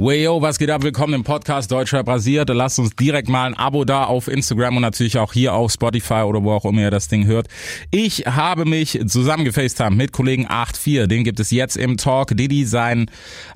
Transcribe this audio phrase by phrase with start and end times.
[0.00, 0.84] Wayo, was geht ab?
[0.84, 2.48] Willkommen im Podcast Deutscher Brasiert.
[2.50, 6.22] Lasst uns direkt mal ein Abo da auf Instagram und natürlich auch hier auf Spotify
[6.24, 7.48] oder wo auch immer ihr das Ding hört.
[7.90, 11.08] Ich habe mich zusammengefacetimed mit Kollegen 84.
[11.08, 12.28] Den gibt es jetzt im Talk.
[12.36, 13.10] Didi, sein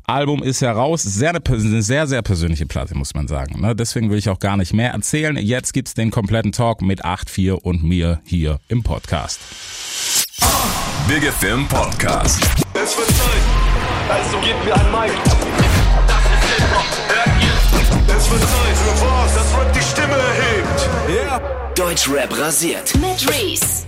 [0.05, 1.05] Album ist heraus.
[1.05, 1.41] Sehr eine,
[1.81, 3.61] sehr, sehr persönliche Platte, muss man sagen.
[3.61, 3.77] Ne?
[3.77, 5.37] Deswegen will ich auch gar nicht mehr erzählen.
[5.37, 9.39] Jetzt gibt's den kompletten Talk mit 84 und mir hier im Podcast.
[11.07, 12.43] Big Film Podcast.
[12.75, 15.42] Es wird Zeit, also gebt mir ein Mic.
[18.33, 20.89] Wird Zeit für was, das Rap die Stimme erhebt.
[21.15, 21.39] Ja.
[21.75, 22.95] Deutschrap rasiert.
[22.95, 23.85] Mit Reese.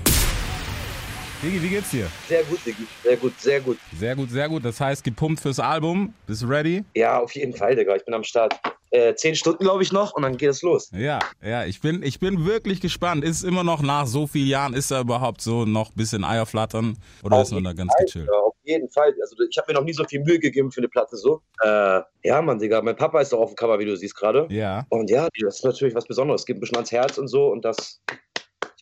[1.42, 2.08] Digi, wie geht's dir?
[2.28, 2.86] Sehr gut, Diggi.
[3.02, 3.78] Sehr gut, sehr gut.
[3.98, 4.62] Sehr gut, sehr gut.
[4.62, 6.12] Das heißt, gepumpt fürs Album.
[6.26, 6.84] Bist du ready?
[6.94, 7.96] Ja, auf jeden Fall, Digga.
[7.96, 8.54] Ich bin am Start.
[8.94, 10.88] Äh, zehn Stunden, glaube ich, noch und dann geht es los.
[10.92, 13.24] Ja, ja, ich bin, ich bin wirklich gespannt.
[13.24, 16.96] Ist immer noch nach so vielen Jahren, ist er überhaupt so noch ein bisschen Eierflattern
[17.24, 18.28] oder ist man da ganz Fall, gechillt?
[18.30, 19.12] Ja, auf jeden Fall.
[19.20, 21.42] Also ich habe mir noch nie so viel Mühe gegeben für eine Platte so.
[21.60, 22.82] Äh, ja, Mann, Digga.
[22.82, 24.46] Mein Papa ist doch auf dem Cover, wie du siehst gerade.
[24.50, 24.86] Ja.
[24.90, 26.42] Und ja, das ist natürlich was Besonderes.
[26.42, 28.00] Es geht ein bisschen ans Herz und so und das.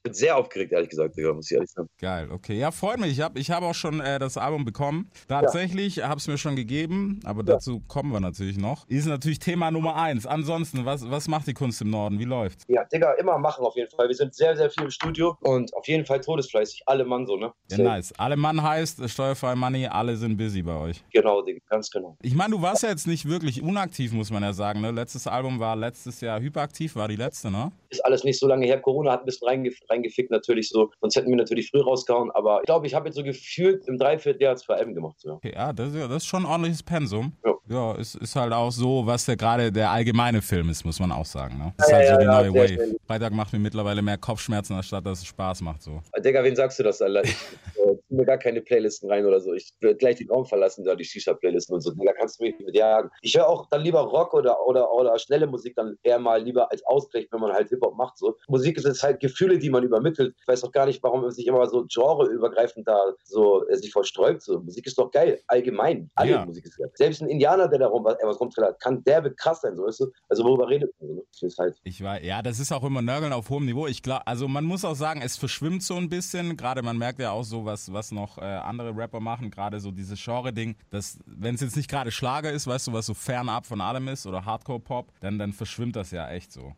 [0.05, 1.89] Ich bin sehr aufgeregt, ehrlich gesagt, Digga, muss ich ehrlich sagen.
[2.00, 2.58] Geil, okay.
[2.58, 3.12] Ja, freut mich.
[3.12, 5.08] Ich habe ich hab auch schon äh, das Album bekommen.
[5.28, 8.89] Tatsächlich habe es mir schon gegeben, aber dazu kommen wir natürlich noch.
[8.89, 10.27] Ist natürlich Thema Nummer eins.
[10.27, 12.19] Ansonsten, was, was macht die Kunst im Norden?
[12.19, 12.64] Wie läuft's?
[12.67, 14.08] Ja, Digga, immer machen auf jeden Fall.
[14.08, 16.83] Wir sind sehr, sehr viel im Studio und auf jeden Fall todesfleißig.
[16.86, 17.53] Alle Mann so, ne?
[17.70, 18.12] Ja, nice.
[18.19, 21.05] Alle Mann heißt, äh, steuerfrei Money, alle sind busy bei euch.
[21.12, 22.17] Genau, Digga, ganz genau.
[22.23, 24.80] Ich meine, du warst ja jetzt nicht wirklich unaktiv, muss man ja sagen.
[24.80, 24.91] Ne?
[24.91, 27.70] Letztes Album war letztes Jahr hyperaktiv, war die letzte, ne?
[27.92, 28.80] ist alles nicht so lange her.
[28.80, 30.90] Corona hat ein bisschen reingef reingefickt natürlich so.
[31.00, 32.30] Sonst hätten wir natürlich früh rausgehauen.
[32.32, 35.16] Aber ich glaube, ich habe jetzt so gefühlt im Dreivierteljahr zwei Alben gemacht.
[35.20, 35.34] So.
[35.34, 37.32] Okay, ja, das, ist ja, das ist schon ein ordentliches Pensum.
[37.44, 37.52] Ja.
[37.68, 41.12] Ja, ist, ist halt auch so, was der gerade der allgemeine Film ist, muss man
[41.12, 41.58] auch sagen.
[41.58, 41.72] Ne?
[41.78, 42.96] Ist Ja, halt ja, so die ja, neue Wave.
[43.06, 45.80] Freitag macht mir mittlerweile mehr Kopfschmerzen, anstatt dass es Spaß macht.
[45.82, 46.00] So.
[46.18, 47.22] Digga, wen sagst du das, Alter?
[48.12, 49.52] Äh, mir gar keine Playlisten rein oder so.
[49.52, 51.92] Ich will gleich den Raum verlassen, da die Shisha-Playlisten und so.
[51.92, 53.10] Digga, kannst du mich nicht mit jagen.
[53.22, 56.70] Ich höre auch dann lieber Rock oder, oder, oder schnelle Musik dann eher mal lieber
[56.70, 58.18] als Ausgleich, wenn man halt Hip-Hop macht.
[58.18, 58.36] So.
[58.48, 60.34] Musik ist jetzt halt Gefühle, die man übermittelt.
[60.40, 63.92] Ich weiß auch gar nicht, warum man sich immer so genreübergreifend da so äh, sich
[63.92, 64.42] versträubt.
[64.42, 64.61] So.
[64.61, 66.11] Musik ist doch geil, allgemein.
[66.14, 66.44] Alle Ja.
[66.44, 66.90] Musik ist geil.
[66.94, 70.06] Selbst ein Indianer, der darum was, was rumträllert, kann derbe krass sein, so weißt du?
[70.29, 71.20] Also worüber redet man?
[71.30, 71.52] So, ne?
[71.58, 71.77] Halt.
[71.84, 73.86] Ich war, ja, das ist auch immer Nörgeln auf hohem Niveau.
[73.86, 76.56] Ich glaube, also man muss auch sagen, es verschwimmt so ein bisschen.
[76.56, 79.90] Gerade man merkt ja auch so, was, was noch äh, andere Rapper machen, gerade so
[79.90, 83.67] dieses Genre-Ding, dass, wenn es jetzt nicht gerade Schlager ist, weißt du, was so fernab
[83.67, 86.74] von allem ist oder Hardcore-Pop, dann, dann verschwimmt das ja echt so.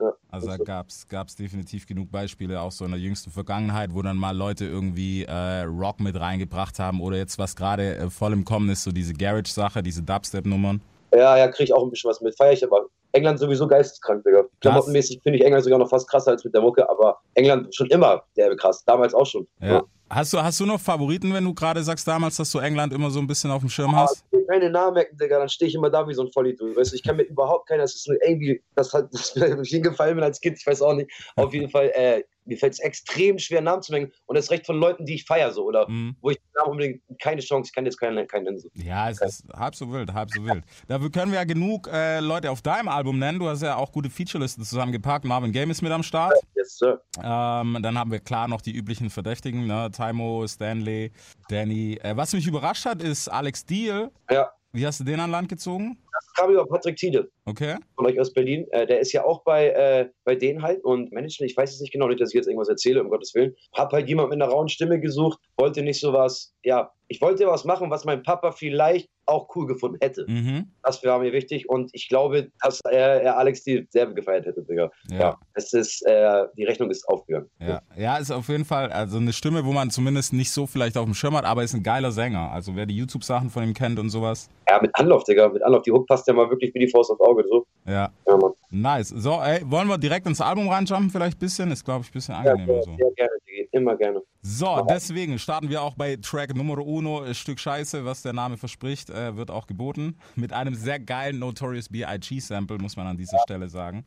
[0.00, 0.12] ja.
[0.30, 4.16] Also da gab's gab's definitiv genug Beispiele, auch so in der jüngsten Vergangenheit, wo dann
[4.16, 8.44] mal Leute irgendwie äh, Rock mit reingebracht haben oder jetzt was gerade äh, voll im
[8.44, 10.80] Kommen ist, so diese Garage-Sache, diese Dubstep-Nummern.
[11.12, 12.36] Ja, ja, kriege ich auch ein bisschen was mit.
[12.36, 12.86] Feier ich aber.
[13.12, 14.44] England sowieso geisteskrank, Digga.
[14.60, 17.88] Klamottenmäßig finde ich England sogar noch fast krasser als mit der Mucke, aber England schon
[17.88, 18.84] immer derbe krass.
[18.84, 19.46] Damals auch schon.
[19.60, 19.82] Ja.
[20.12, 23.10] Hast du, hast du noch Favoriten, wenn du gerade sagst damals, dass du England immer
[23.10, 24.22] so ein bisschen auf dem Schirm Aber hast?
[24.30, 26.76] ich will keine Namen merken, Digga, dann stehe ich immer da wie so ein Vollidiot.
[26.76, 29.62] Weißt du, ich kann mir überhaupt keiner, das ist nur irgendwie, das hat das mir
[29.62, 31.10] hingefallen bin als Kind, ich weiß auch nicht.
[31.36, 34.12] Auf jeden Fall, äh, mir fällt es extrem schwer, Namen zu merken.
[34.26, 36.16] Und das recht von Leuten, die ich feiere, so, oder Mhm.
[36.20, 38.58] wo ich den Namen unbedingt keine Chance, ich kann jetzt keinen, keinen nennen.
[38.58, 38.68] So.
[38.74, 40.64] Ja, es ist halb so wild, halb so wild.
[40.88, 43.38] Dafür können wir ja genug äh, Leute auf deinem Album nennen.
[43.38, 45.24] Du hast ja auch gute Featurelisten zusammengepackt.
[45.24, 46.34] Marvin Game ist mit am Start.
[46.56, 47.00] Yes, Sir.
[47.22, 49.90] Ähm, dann haben wir klar noch die üblichen Verdächtigen, ne?
[49.92, 51.12] Taimo, Stanley,
[51.48, 51.98] Danny.
[52.02, 54.10] Äh, was mich überrascht hat, ist Alex Deal.
[54.30, 55.98] Ja, Wie hast du den an Land gezogen?
[56.26, 57.30] Das kam über Patrick Tiede.
[57.44, 57.76] Okay.
[57.96, 61.10] von euch aus Berlin, äh, der ist ja auch bei, äh, bei denen halt und
[61.12, 63.54] Management, ich weiß es nicht genau, nicht, dass ich jetzt irgendwas erzähle, um Gottes Willen.
[63.74, 67.64] Hab halt jemand mit einer rauen Stimme gesucht, wollte nicht sowas, ja, ich wollte was
[67.64, 70.24] machen, was mein Papa vielleicht auch cool gefunden hätte.
[70.28, 70.72] Mhm.
[70.82, 74.62] Das war mir wichtig und ich glaube, dass er, er Alex die sehr gefeiert hätte,
[74.62, 74.90] Digga.
[75.10, 75.18] Ja.
[75.18, 77.48] Ja, es ist, äh, die Rechnung ist aufgegangen.
[77.60, 77.82] Ja.
[77.96, 81.04] ja, ist auf jeden Fall also eine Stimme, wo man zumindest nicht so vielleicht auf
[81.04, 82.50] dem Schirm hat, aber ist ein geiler Sänger.
[82.50, 84.48] Also wer die YouTube-Sachen von ihm kennt und sowas.
[84.68, 85.82] Ja, mit Anlauf, Digga, mit Anlauf.
[85.82, 87.66] Die Hook passt ja mal wirklich wie die Faust aufs Auge, so.
[87.86, 88.52] Ja, Ja, Mann.
[88.70, 89.08] nice.
[89.08, 91.70] So, ey, wollen wir direkt ins Album reinjumpen vielleicht ein bisschen?
[91.70, 92.94] Ist, glaube ich, ein bisschen Ja, angenehmer so.
[92.96, 93.68] sehr gerne, Digga.
[93.72, 94.20] immer gerne.
[94.42, 99.08] So, deswegen starten wir auch bei Track Nummer Uno, Stück Scheiße, was der Name verspricht,
[99.08, 100.18] äh, wird auch geboten.
[100.36, 102.40] Mit einem sehr geilen Notorious B.I.G.
[102.40, 104.04] Sample, muss man an dieser Stelle sagen.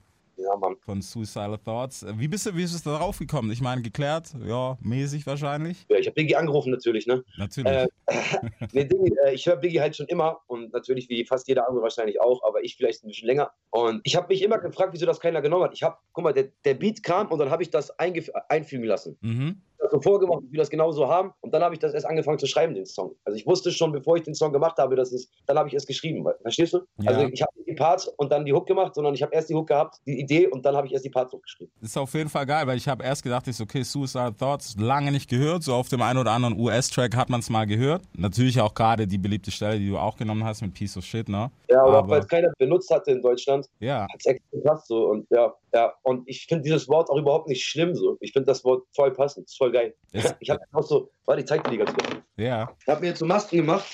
[0.55, 0.77] Ja, Mann.
[0.79, 2.05] Von Suicidal Thoughts.
[2.15, 3.51] Wie bist du, wie bist du darauf gekommen?
[3.51, 5.85] Ich meine, geklärt, ja, mäßig wahrscheinlich.
[5.89, 7.23] Ja, ich habe Biggie angerufen natürlich, ne?
[7.37, 7.71] Natürlich.
[7.71, 7.87] Äh,
[8.71, 8.87] nee,
[9.25, 12.43] äh, ich höre Biggie halt schon immer und natürlich wie fast jeder andere wahrscheinlich auch,
[12.43, 13.51] aber ich vielleicht ein bisschen länger.
[13.71, 15.73] Und ich habe mich immer gefragt, wieso das keiner genommen hat.
[15.73, 19.17] Ich habe, guck mal, der, der Beat kam und dann habe ich das einfügen lassen.
[19.21, 19.61] mhm.
[19.95, 21.31] Das so vorgemacht, ich will das genauso haben.
[21.41, 23.15] Und dann habe ich das erst angefangen zu schreiben, den Song.
[23.25, 25.73] Also ich wusste schon, bevor ich den Song gemacht habe, dass es, dann habe ich
[25.75, 26.25] es geschrieben.
[26.41, 26.79] Verstehst du?
[26.97, 27.11] Ja.
[27.11, 29.49] Also ich habe nicht die Parts und dann die Hook gemacht, sondern ich habe erst
[29.49, 31.71] die Hook gehabt, die Idee und dann habe ich erst die Parts hochgeschrieben.
[31.81, 34.75] Ist auf jeden Fall geil, weil ich habe erst gedacht, ich so, okay, Suicide Thoughts,
[34.79, 35.63] lange nicht gehört.
[35.63, 38.01] So auf dem einen oder anderen US-Track hat man es mal gehört.
[38.13, 41.29] Natürlich auch gerade die beliebte Stelle, die du auch genommen hast mit Piece of Shit,
[41.29, 41.51] ne?
[41.69, 44.03] Ja, aber, Aber- weil es keiner benutzt hatte in Deutschland, Ja.
[44.03, 45.93] hat es extra gepasst so und ja, ja.
[46.03, 48.17] Und ich finde dieses Wort auch überhaupt nicht schlimm so.
[48.21, 49.84] Ich finde das Wort voll passend, ist voll geil.
[50.11, 52.09] Ist- Ich habe auch so, warte, ich zeig dir die ganz kurz.
[52.37, 52.69] Ja.
[52.81, 53.85] Ich habe mir jetzt so Masken gemacht.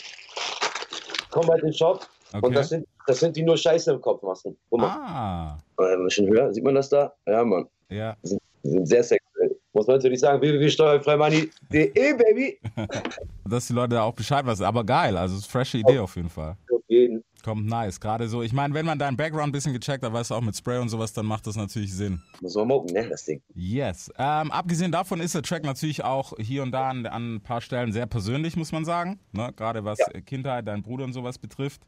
[1.29, 2.05] Komm bei den Shop.
[2.33, 2.53] Und Okay.
[2.55, 4.57] das sind, das sind die nur Scheiße im Kopf Masken.
[4.69, 4.88] Guck mal.
[4.88, 5.57] Ah.
[5.79, 7.13] Äh, ein bisschen höher, sieht man das da?
[7.25, 7.67] Ja, Mann.
[7.89, 8.15] Ja.
[8.23, 8.38] Die
[8.69, 9.57] sind sehr sexuell.
[9.73, 12.59] Muss man natürlich sagen, www.steuerfreimoney.de, Baby.
[13.49, 14.63] Dass die Leute da auch Bescheid wissen.
[14.65, 16.55] Aber geil, also ist freshe Idee auf jeden Fall.
[16.73, 17.23] Auf jeden.
[17.43, 17.99] Kommt nice.
[17.99, 20.41] Gerade so, ich meine, wenn man deinen Background ein bisschen gecheckt hat, weißt du auch
[20.41, 22.21] mit Spray und sowas, dann macht das natürlich Sinn.
[22.41, 23.41] Muss man moken, ne, das Ding.
[23.55, 24.11] Yes.
[24.17, 27.61] Ähm, abgesehen davon ist der Track natürlich auch hier und da an, an ein paar
[27.61, 29.19] Stellen sehr persönlich, muss man sagen.
[29.31, 29.51] Ne?
[29.55, 31.81] Gerade was äh, Kindheit, dein Bruder und sowas betrifft.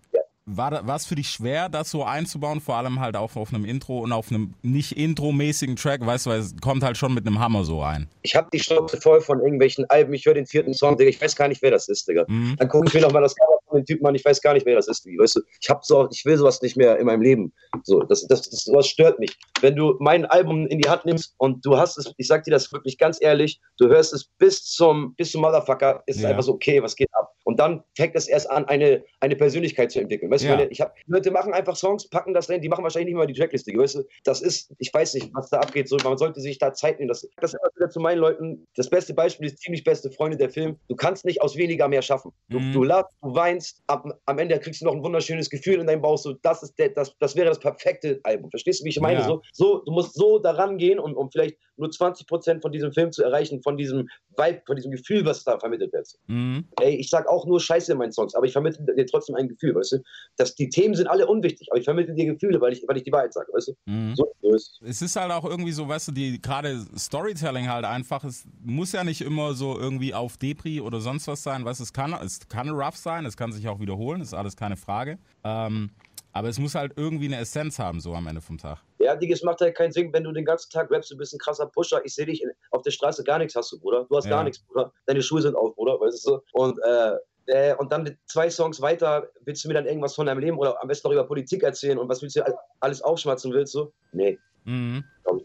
[0.45, 3.53] War da, war es für dich schwer, das so einzubauen, vor allem halt auch auf
[3.53, 7.13] einem Intro und auf einem nicht Intro-mäßigen Track, weißt du, weil es kommt halt schon
[7.13, 8.09] mit einem Hammer so rein.
[8.23, 10.13] Ich habe die Schnauze voll von irgendwelchen Alben.
[10.13, 11.09] Ich höre den vierten Song, Digga.
[11.09, 12.25] Ich weiß gar nicht, wer das ist, Digga.
[12.27, 12.57] Mhm.
[12.57, 13.35] Dann gucke ich mir nochmal das
[13.75, 14.15] Dem Typen an.
[14.15, 15.05] Ich weiß gar nicht, wer das ist.
[15.05, 17.53] Weißt du, ich hab so, ich will sowas nicht mehr in meinem Leben.
[17.83, 19.35] So, das, das, das, sowas stört mich.
[19.61, 22.51] Wenn du mein Album in die Hand nimmst und du hast es, ich sag dir
[22.51, 26.29] das wirklich ganz ehrlich, du hörst es bis zum, bis zum Motherfucker, ist es Ja.
[26.29, 27.29] einfach so, okay, was geht ab?
[27.45, 30.31] Und dann fängt es erst an, eine, eine Persönlichkeit zu entwickeln.
[30.31, 30.55] Weißt Ja.
[30.55, 33.27] du, ich hab, Leute machen einfach Songs, packen das rein, die machen wahrscheinlich nicht mal
[33.27, 34.03] die Trackliste, weißt du?
[34.23, 35.89] Das ist, ich weiß nicht, was da abgeht.
[35.89, 37.09] So, man sollte sich da Zeit nehmen.
[37.09, 38.65] Das, das ist immer wieder zu meinen Leuten.
[38.75, 40.77] Das beste Beispiel ist ziemlich beste Freunde der Film.
[40.87, 42.31] Du kannst nicht aus weniger mehr schaffen.
[42.49, 42.71] Du, Mhm.
[42.71, 46.01] du lachst, du weinst, am, am Ende kriegst du noch ein wunderschönes Gefühl in deinem
[46.01, 46.17] Bauch.
[46.17, 48.49] So, das ist der, das, das wäre das perfekte Album.
[48.49, 49.19] Verstehst du, wie ich meine?
[49.19, 49.25] Ja.
[49.25, 52.91] So, so, du musst so daran gehen, um, um vielleicht nur 20 Prozent von diesem
[52.91, 54.07] Film zu erreichen, von diesem
[54.37, 56.07] Vibe, von diesem Gefühl, was da vermittelt wird.
[56.27, 56.65] Mhm.
[56.81, 59.47] Ey, ich sag auch nur Scheiße in meinen Songs, aber ich vermittle dir trotzdem ein
[59.47, 59.97] Gefühl, weißt du?
[60.37, 63.03] Das, die Themen sind alle unwichtig, aber ich vermittle dir Gefühle, weil ich, weil ich
[63.03, 63.73] die Wahrheit sage, weißt du?
[63.85, 64.15] Mhm.
[64.15, 64.89] So, so ist es.
[64.89, 68.91] Es ist halt auch irgendwie so, weißt du, die gerade Storytelling halt einfach, es muss
[68.91, 72.13] ja nicht immer so irgendwie auf Depri oder sonst was sein, weißt du, es kann,
[72.13, 75.17] es kann rough sein, es kann sich auch wiederholen, ist alles keine Frage.
[75.43, 75.91] Ähm,
[76.31, 78.79] aber es muss halt irgendwie eine Essenz haben, so am Ende vom Tag.
[78.99, 81.33] Ja, Digga, es macht halt keinen Sinn, wenn du den ganzen Tag rappst, du bist
[81.33, 82.01] ein krasser Pusher.
[82.05, 84.05] Ich sehe dich in, auf der Straße gar nichts hast du, Bruder.
[84.09, 84.31] Du hast Ja.
[84.31, 84.91] gar nichts, Bruder.
[85.05, 86.43] Deine Schuhe sind auf, Bruder, weißt du so?
[86.53, 87.11] Und, äh,
[87.45, 90.81] äh, und dann zwei Songs weiter willst du mir dann irgendwas von deinem Leben oder
[90.81, 93.91] am besten noch über Politik erzählen und was willst du all- alles aufschmatzen willst du?
[94.13, 95.03] Nee, Mhm.
[95.25, 95.35] ab.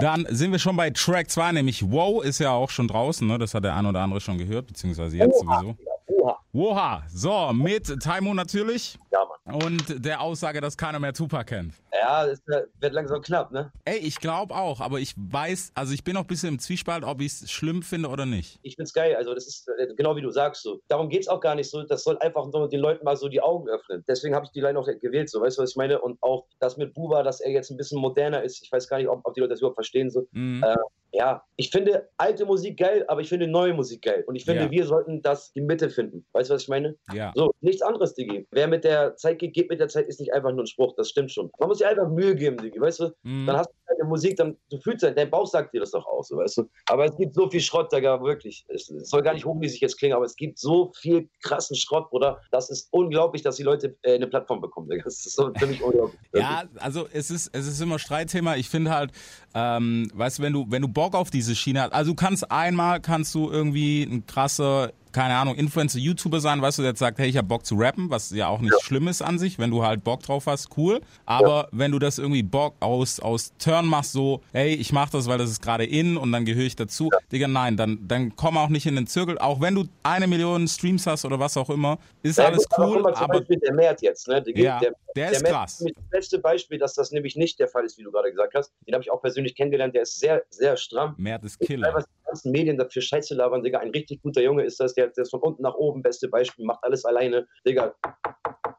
[0.00, 3.38] Dann sind wir schon bei Track 2, nämlich Wow ist ja auch schon draußen, ne?
[3.38, 5.72] das hat der ein oder andere schon gehört, beziehungsweise jetzt Oha, sowieso.
[5.78, 6.38] Digga, Oha.
[6.52, 9.62] Woha, so, mit Taimo natürlich Ja, Mann.
[9.64, 11.74] und der Aussage, dass keiner mehr Tupac kennt.
[11.92, 13.72] Ja, es wird langsam knapp, ne?
[13.86, 17.04] Ey, ich glaube auch, aber ich weiß, also ich bin noch ein bisschen im Zwiespalt,
[17.04, 18.58] ob ich es schlimm finde oder nicht.
[18.62, 19.16] ich find's geil.
[19.16, 20.80] Also das ist äh, genau wie du sagst so.
[20.88, 21.82] Darum geht's auch gar nicht so.
[21.84, 24.04] Das soll einfach nur den Leuten mal so die Augen öffnen.
[24.06, 25.30] Deswegen habe ich die Line auch gewählt.
[25.30, 26.00] So, weißt du, was ich meine?
[26.00, 28.62] Und auch das mit Buba, dass er jetzt ein bisschen moderner ist.
[28.62, 30.26] Ich weiß gar nicht, ob, ob die Leute das überhaupt verstehen so.
[30.32, 30.62] Mhm.
[30.62, 30.74] Äh,
[31.16, 34.24] Ja, ich finde alte Musik geil, aber ich finde neue Musik geil.
[34.26, 34.70] Und ich finde, Ja.
[34.70, 36.26] wir sollten das die Mitte finden.
[36.32, 36.96] Weißt du, was ich meine?
[37.12, 37.32] ja.
[37.36, 38.46] So, nichts anderes, Digi.
[38.50, 40.94] Wer mit der Zeit geht, geht mit der Zeit, ist nicht einfach nur ein Spruch.
[40.96, 41.50] Das stimmt schon.
[41.60, 42.80] Man muss sich einfach Mühe geben, Digi.
[42.80, 43.12] Weißt du?
[43.22, 43.46] Mhm.
[43.46, 46.28] Dann hast du deine Musik, dann du fühlst dein Bauch sagt dir das doch aus,
[46.28, 46.68] so, weißt du.
[46.86, 48.64] Aber es gibt so viel Schrott, Digga, wirklich.
[48.68, 52.10] Es, es soll gar nicht hochnäsig jetzt klingen, aber es gibt so viel krassen Schrott,
[52.10, 52.40] Bruder.
[52.50, 55.04] Das ist unglaublich, dass die Leute äh, eine Plattform bekommen, Digga.
[55.04, 56.20] Das ist so ziemlich unglaublich.
[56.34, 58.56] Ja, also es ist, es ist immer Streitthema.
[58.56, 59.12] Ich finde halt,
[59.54, 62.50] ähm, weißt du, wenn du, wenn du Bock auf diese Schiene hast, also du kannst
[62.50, 66.98] einmal, kannst du irgendwie ein krasser, keine Ahnung, Influencer, YouTuber sein, weißt du, der jetzt
[66.98, 69.58] sagt, hey, ich hab Bock zu rappen, was ja auch nicht schlimm ist an sich,
[69.60, 71.00] wenn du halt Bock drauf hast, cool.
[71.24, 75.28] Aber wenn du das irgendwie Bock aus, aus Turn machst, so, hey, ich mach das,
[75.28, 78.58] weil das ist gerade in und dann gehöre ich dazu, Digga, nein, dann, dann komm
[78.58, 81.70] auch nicht in den Zirkel, auch wenn du eine Million Streams hast oder was auch
[81.70, 84.42] immer, ist Ja, alles gut, aber cool, zum aber Beispiel der Mert jetzt, ne?
[84.42, 84.80] Der, Ja,
[85.14, 85.80] der ist Mert krass.
[85.80, 88.54] nämlich Das beste Beispiel, dass das nämlich nicht der Fall ist, wie du gerade gesagt
[88.54, 88.72] hast.
[88.86, 89.94] Den habe ich auch persönlich kennengelernt.
[89.94, 91.14] Der ist sehr, sehr stramm.
[91.18, 91.88] Mert ist Killer.
[91.88, 91.94] die
[92.34, 93.78] ganzen Medien dafür Scheiße labern, Digga.
[93.78, 94.94] Ein richtig guter Junge ist das.
[94.94, 97.46] Der, ist von unten nach oben, beste Beispiel, macht alles alleine.
[97.64, 97.94] Digga,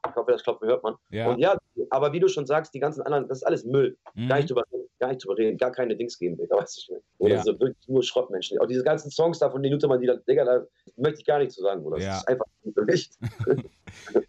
[0.09, 0.95] ich hoffe, das Klopfen hört man.
[1.09, 1.29] Ja.
[1.29, 1.57] Und ja,
[1.89, 3.97] aber wie du schon sagst, die ganzen anderen, das ist alles Müll.
[4.13, 4.27] Mhm.
[4.27, 6.81] Gar nicht drüber reden, gar nicht drüber reden, gar keine Dings geben, Digga, weißt du
[6.81, 7.01] schon.
[7.19, 7.43] Oder Ja.
[7.43, 8.59] so wirklich nur Schrottmenschen.
[8.59, 10.61] Auch diese ganzen Songs da von den Nutemann, die da, Digga, da
[10.97, 11.83] möchte ich gar nicht zu sagen.
[11.91, 12.17] Das Ja.
[12.17, 12.45] ist einfach
[12.87, 13.13] nicht.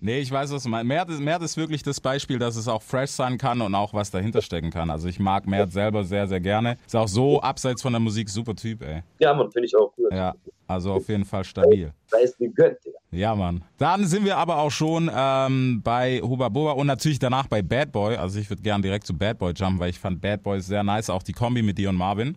[0.01, 0.87] Nee, ich weiß, was du meinst.
[0.87, 3.93] Mert ist, Mert ist wirklich das Beispiel, dass es auch fresh sein kann und auch
[3.95, 4.91] was dahinter stecken kann.
[4.91, 6.77] Also ich mag Mert selber sehr, sehr gerne.
[6.87, 9.03] Ist auch so abseits von der Musik super Typ, ey.
[9.19, 10.09] Ja, Mann, finde ich auch cool.
[10.13, 10.35] Ja,
[10.69, 11.93] also auf jeden Fall stabil.
[12.11, 12.99] Da ist gegönnt, Digga.
[13.11, 13.63] Ja, Mann.
[13.79, 17.93] Dann sind wir aber auch schon ähm, bei Huba Boba und natürlich danach bei Bad
[17.93, 18.17] Boy.
[18.17, 20.83] Also ich würde gern direkt zu Bad Boy jumpen, weil ich fand Bad Boy sehr
[20.83, 22.37] nice, auch die Kombi mit dir und Marvin.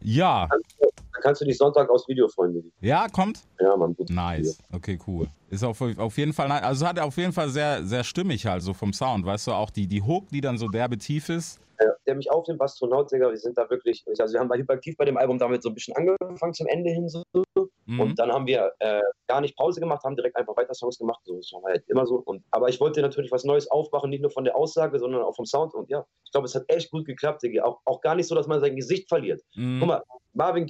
[0.00, 2.70] Ja, Dann kannst du dich Sonntag aufs Video freuen, Diggi.
[2.80, 3.40] Ja, kommt?
[3.58, 3.94] Ja, Mann.
[3.94, 4.10] Gut.
[4.10, 4.58] Nice.
[4.70, 5.26] Okay, cool.
[5.54, 8.62] Ist auf, auf jeden Fall, also hat er auf jeden Fall sehr, sehr stimmig halt
[8.62, 11.60] so vom Sound, weißt du, auch die, die Hook, die dann so derbe tief ist.
[11.80, 14.96] Ja, der mich aufnimmt, Astronaut, Digga, wir sind da wirklich, also wir haben bei Hyperaktiv
[14.96, 17.22] bei dem Album damit so ein bisschen angefangen zum Ende hin so.
[17.86, 18.00] Mhm.
[18.00, 21.20] Und dann haben wir äh, gar nicht Pause gemacht, haben direkt einfach weiter Songs gemacht.
[21.24, 22.16] So das war halt immer so.
[22.16, 25.34] Und, aber ich wollte natürlich was Neues aufmachen, nicht nur von der Aussage, sondern auch
[25.34, 25.74] vom Sound.
[25.74, 27.64] Und ja, ich glaube, es hat echt gut geklappt, Digga.
[27.64, 29.42] Auch, auch gar nicht so, dass man sein Gesicht verliert.
[29.54, 29.78] Mhm.
[29.80, 30.66] Guck mal, Marvin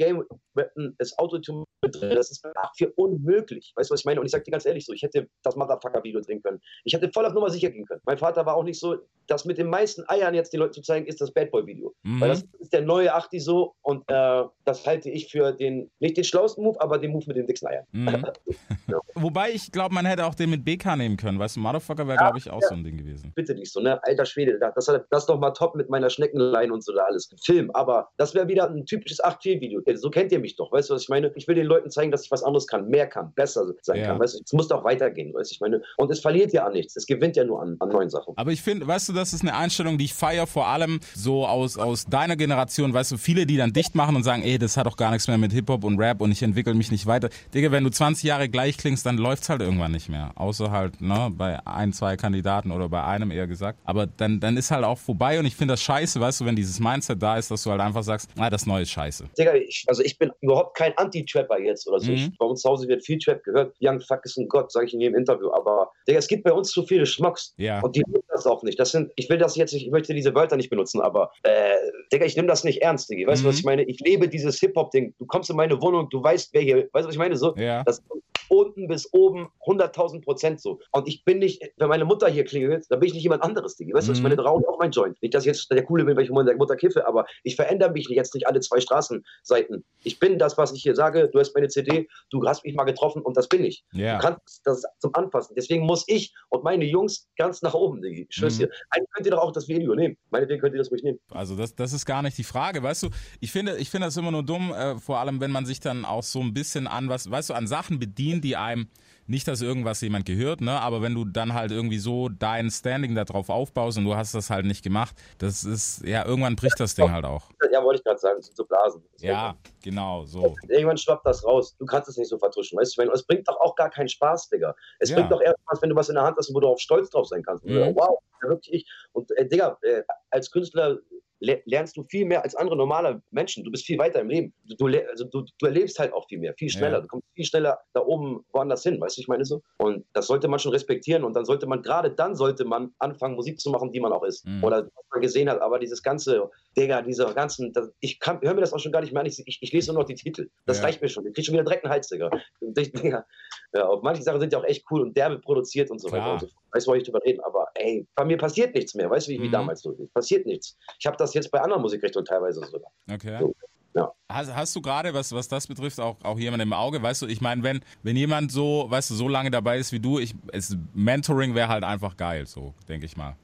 [0.57, 2.15] rappen, ist Autotune mit drin.
[2.15, 3.73] Das ist 8-4 unmöglich.
[3.77, 4.21] Weißt du, was ich meine?
[4.21, 6.61] Und ich sag dir ganz ehrlich so, ich hätte das Motherfucker-Video drehen können.
[6.85, 8.01] Ich hätte voll auf Nummer sicher gehen können.
[8.05, 10.83] Mein Vater war auch nicht so, das mit den meisten Eiern jetzt den Leuten zu
[10.83, 11.95] zeigen, ist das Bad Boy-Video.
[12.03, 12.21] Mhm.
[12.21, 16.17] Weil das ist der neue Achti so und äh, das halte ich für den, nicht
[16.17, 17.85] den schlauesten Move, aber den Move mit den dicksten Eiern.
[17.93, 18.25] Mhm.
[19.15, 21.39] Wobei ich glaube, man hätte auch den mit BK nehmen können.
[21.39, 23.33] Weißt du, Motherfucker wäre, glaube ich, auch so ein Ding gewesen.
[23.35, 24.03] Bitte nicht so, ne?
[24.05, 27.05] Alter Schwede, das, das, das ist doch mal top mit meiner Schneckenlein und so da
[27.05, 27.31] alles.
[27.43, 29.83] Film, aber das wäre wieder ein typisches 8-4-Video.
[29.95, 31.33] So kennt ihr mich doch, weißt du, was ich meine?
[31.37, 34.07] Ich will den Leuten zeigen, dass ich was anderes kann, mehr kann, besser sein Ja.
[34.07, 34.43] kann, weißt du?
[34.45, 35.83] Es muss doch weitergehen, weißt du, ich meine?
[35.97, 38.35] Und es verliert ja an nichts, es gewinnt ja nur an, an neuen Sachen.
[38.37, 41.47] Aber ich finde, weißt du, das ist eine Einstellung, die ich feiere, vor allem so
[41.47, 44.77] aus, aus deiner Generation, weißt du, viele, die dann dicht machen und sagen, ey, das
[44.77, 47.29] hat doch gar nichts mehr mit Hip-Hop und Rap und ich entwickle mich nicht weiter.
[47.55, 50.33] Digga, wenn du 20 Jahre gleich klingst, dann läuft's halt irgendwann nicht mehr.
[50.35, 53.81] Außer halt, ne, bei ein, zwei Kandidaten oder bei einem eher gesagt.
[53.85, 56.57] Aber dann, dann ist halt auch vorbei und ich finde das scheiße, weißt du, wenn
[56.57, 59.29] dieses Mindset da ist, dass du halt einfach sagst, ah, das Neue ist scheiße.
[59.39, 62.11] Digga, ich, also ich bin überhaupt kein Anti-Trapper jetzt oder so.
[62.11, 62.17] Mhm.
[62.17, 63.75] Ich, bei uns zu Hause wird viel Trap gehört.
[63.81, 65.51] Young Fuck ist ein Gott, sage ich in jedem Interview.
[65.53, 67.55] Aber Digga, es gibt bei uns zu viele Schmucks.
[67.57, 67.81] Ja.
[67.81, 68.79] Und die nehmen das auch nicht.
[68.79, 71.75] Das sind, ich will das jetzt nicht, ich möchte diese Wörter nicht benutzen, aber äh,
[72.13, 73.31] Digga, ich nehme das nicht ernst, Digga.
[73.31, 73.51] Weißt du, Mhm.
[73.51, 73.83] was ich meine?
[73.85, 75.15] Ich lebe dieses Hip-Hop-Ding.
[75.19, 77.37] Du kommst in meine Wohnung, du weißt, wer hier, weißt du, was ich meine?
[77.37, 77.83] So, Ja.
[77.85, 78.03] das
[78.49, 80.81] unten bis oben 100.000 Prozent so.
[80.93, 83.77] Und ich bin nicht, wenn meine Mutter hier klingelt, dann bin ich nicht jemand anderes,
[83.77, 83.95] Digga.
[83.95, 84.31] Weißt du, was ich Mhm.
[84.31, 84.43] meine?
[84.43, 85.21] Rauche auch mein Joint.
[85.23, 87.57] Nicht, dass ich jetzt der Coole bin, weil ich mit meiner Mutter kiffe, aber ich
[87.57, 89.85] verändere mich jetzt nicht alle zwei Straßenseiten.
[90.03, 91.29] Ich bin das, was ich hier sage.
[91.33, 93.85] Du hast meine CD, du hast mich mal getroffen und das bin ich.
[93.93, 94.17] Ja.
[94.19, 95.55] Du kannst das zum Anfassen.
[95.57, 98.25] Deswegen muss ich und meine Jungs ganz nach oben, Digga.
[98.29, 98.65] Ich schwör's Mhm.
[98.65, 98.71] dir.
[98.91, 100.17] Eigentlich könnt ihr doch auch das Video nehmen.
[100.31, 101.19] Meinetwegen könnt ihr das ruhig nehmen.
[101.31, 103.11] Also das, das ist gar nicht die Frage, weißt du?
[103.41, 106.05] Ich finde, ich finde das immer nur dumm, äh, vor allem wenn man sich dann
[106.05, 108.89] auch so ein bisschen an was, weißt du, an Sachen bedient, die einem
[109.27, 110.79] nicht, dass irgendwas jemand gehört, ne?
[110.81, 114.51] Aber wenn du dann halt irgendwie so dein Standing darauf aufbaust und du hast das
[114.51, 117.51] halt nicht gemacht, das ist ja irgendwann bricht das Ding halt auch.
[117.73, 118.37] Ja, wollte ich gerade sagen.
[118.37, 119.03] Das sind so Blasen.
[119.21, 120.55] Ja, genau so.
[120.69, 121.75] Irgendwann schwappt das raus.
[121.79, 122.79] Du kannst es nicht so vertuschen.
[122.79, 124.75] Weißt du, meine, es bringt doch auch gar keinen Spaß, Digga.
[124.99, 125.17] Es Ja.
[125.17, 127.09] bringt doch erst was, wenn du was in der Hand hast, wo du auch stolz
[127.09, 127.65] drauf sein kannst.
[127.65, 127.95] Mhm.
[127.95, 128.91] Wow, wirklich ich.
[129.13, 131.03] Und äh, Digga, äh, als Künstler le
[131.41, 133.65] lernst du viel mehr als andere normale Menschen.
[133.65, 134.55] Du bist viel weiter im Leben.
[134.65, 136.97] Du, du, also du, du erlebst halt auch viel mehr, viel schneller.
[136.97, 137.01] Ja.
[137.01, 139.63] Du kommst viel schneller da oben woanders hin, weißt du, ich meine so.
[139.79, 143.35] Und das sollte man schon respektieren und dann sollte man, gerade dann sollte man anfangen,
[143.35, 144.47] Musik zu machen, die man auch ist.
[144.47, 144.65] Mhm.
[144.65, 145.61] Oder was man gesehen hat.
[145.61, 149.13] Aber dieses ganze, Digga, diese ganzen, das, ich höre mir das auch schon gar nicht
[149.13, 149.27] mehr an.
[149.27, 150.49] Ich, ich, ich lese nur noch die Titel.
[150.67, 150.85] Das Ja.
[150.85, 151.27] reicht mir schon.
[151.27, 152.31] Ich krieg schon wieder direkt einen Hals, Digga.
[152.77, 153.25] Ich, Digga.
[153.73, 156.21] Ja, und manche Sachen sind ja auch echt cool und derbe produziert und so Klar.
[156.21, 156.65] weiter und so fort.
[156.73, 157.41] Weißt du, wollte ich drüber reden.
[157.45, 159.09] Aber ey, bei mir passiert nichts mehr.
[159.11, 159.53] Weißt du, wie, wie Mhm.
[159.53, 159.93] damals so?
[160.13, 160.77] Passiert nichts.
[160.99, 162.91] Ich habe das jetzt bei anderen Musikrichtungen teilweise sogar.
[163.13, 163.37] Okay.
[163.41, 163.55] So,
[163.95, 164.13] ja.
[164.29, 167.01] Hast, hast du gerade, was, was das betrifft, auch, auch jemand im Auge?
[167.01, 170.01] Weißt du, ich meine, wenn, wenn jemand so, weißt du, so lange dabei ist wie
[170.01, 173.37] du, ich, es, Mentoring wäre halt einfach geil, so, denke ich mal.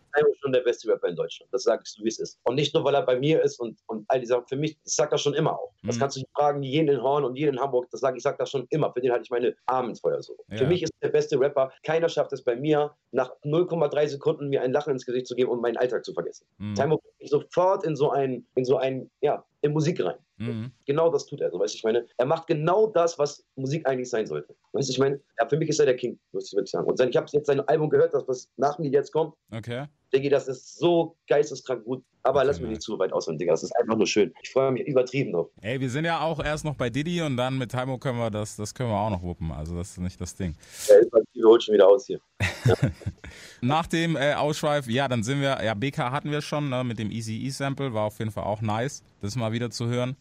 [0.51, 1.53] Schon der beste Rapper in Deutschland.
[1.53, 2.41] Das sage ich so, wie es ist.
[2.45, 4.95] Und nicht nur, weil er bei mir ist und, und all diese, für mich, ich
[4.95, 5.73] sag das schon immer auch.
[5.85, 6.01] Das Mhm.
[6.01, 7.89] kannst du nicht fragen, jeden in Horn und jeden in Hamburg.
[7.91, 8.93] Das sag, ich sag das schon immer.
[8.93, 10.37] Für den halte ich meine Arme ins Feuer so.
[10.49, 10.57] Ja.
[10.59, 11.71] Für mich ist er der beste Rapper.
[11.85, 15.51] Keiner schafft es bei mir, nach 0,3 Sekunden mir ein Lachen ins Gesicht zu geben
[15.51, 16.47] und meinen Alltag zu vergessen.
[16.59, 16.75] Mhm.
[16.75, 20.17] Timo bringt mich sofort in so ein, in so ein, ja, in Musik rein.
[20.39, 20.73] Mhm.
[20.87, 21.51] Genau das tut er.
[21.51, 24.55] So, weißt du, ich meine, er macht genau das, was Musik eigentlich sein sollte.
[24.73, 26.89] Weißt du, ich meine, ja, für mich ist er der King, muss ich wirklich sagen.
[26.89, 29.35] Und sein, ich habe jetzt sein Album gehört, das was nach mir jetzt kommt.
[29.53, 29.87] Okay.
[30.13, 32.03] Diggi, das ist so geisteskrank gut.
[32.23, 33.53] Aber Okay, lass mich nicht zu weit ausholen, Digga.
[33.53, 34.33] Das ist einfach nur schön.
[34.43, 35.49] Ich freue mich übertrieben drauf.
[35.63, 38.31] Ey, wir sind ja auch erst noch bei Diddy und dann mit Taimo können wir
[38.31, 39.53] das, das können wir auch noch wuppen.
[39.53, 40.55] Also das ist nicht das Ding.
[40.89, 41.01] Der
[41.41, 42.21] Übertriebe holt schon wieder aus hier.
[43.61, 46.99] Nach dem äh, Ausschweif, ja, dann sind wir, ja, BK hatten wir schon, ne, mit
[46.99, 50.17] dem Easy E Sample, war auf jeden Fall auch nice, das mal wieder zu hören.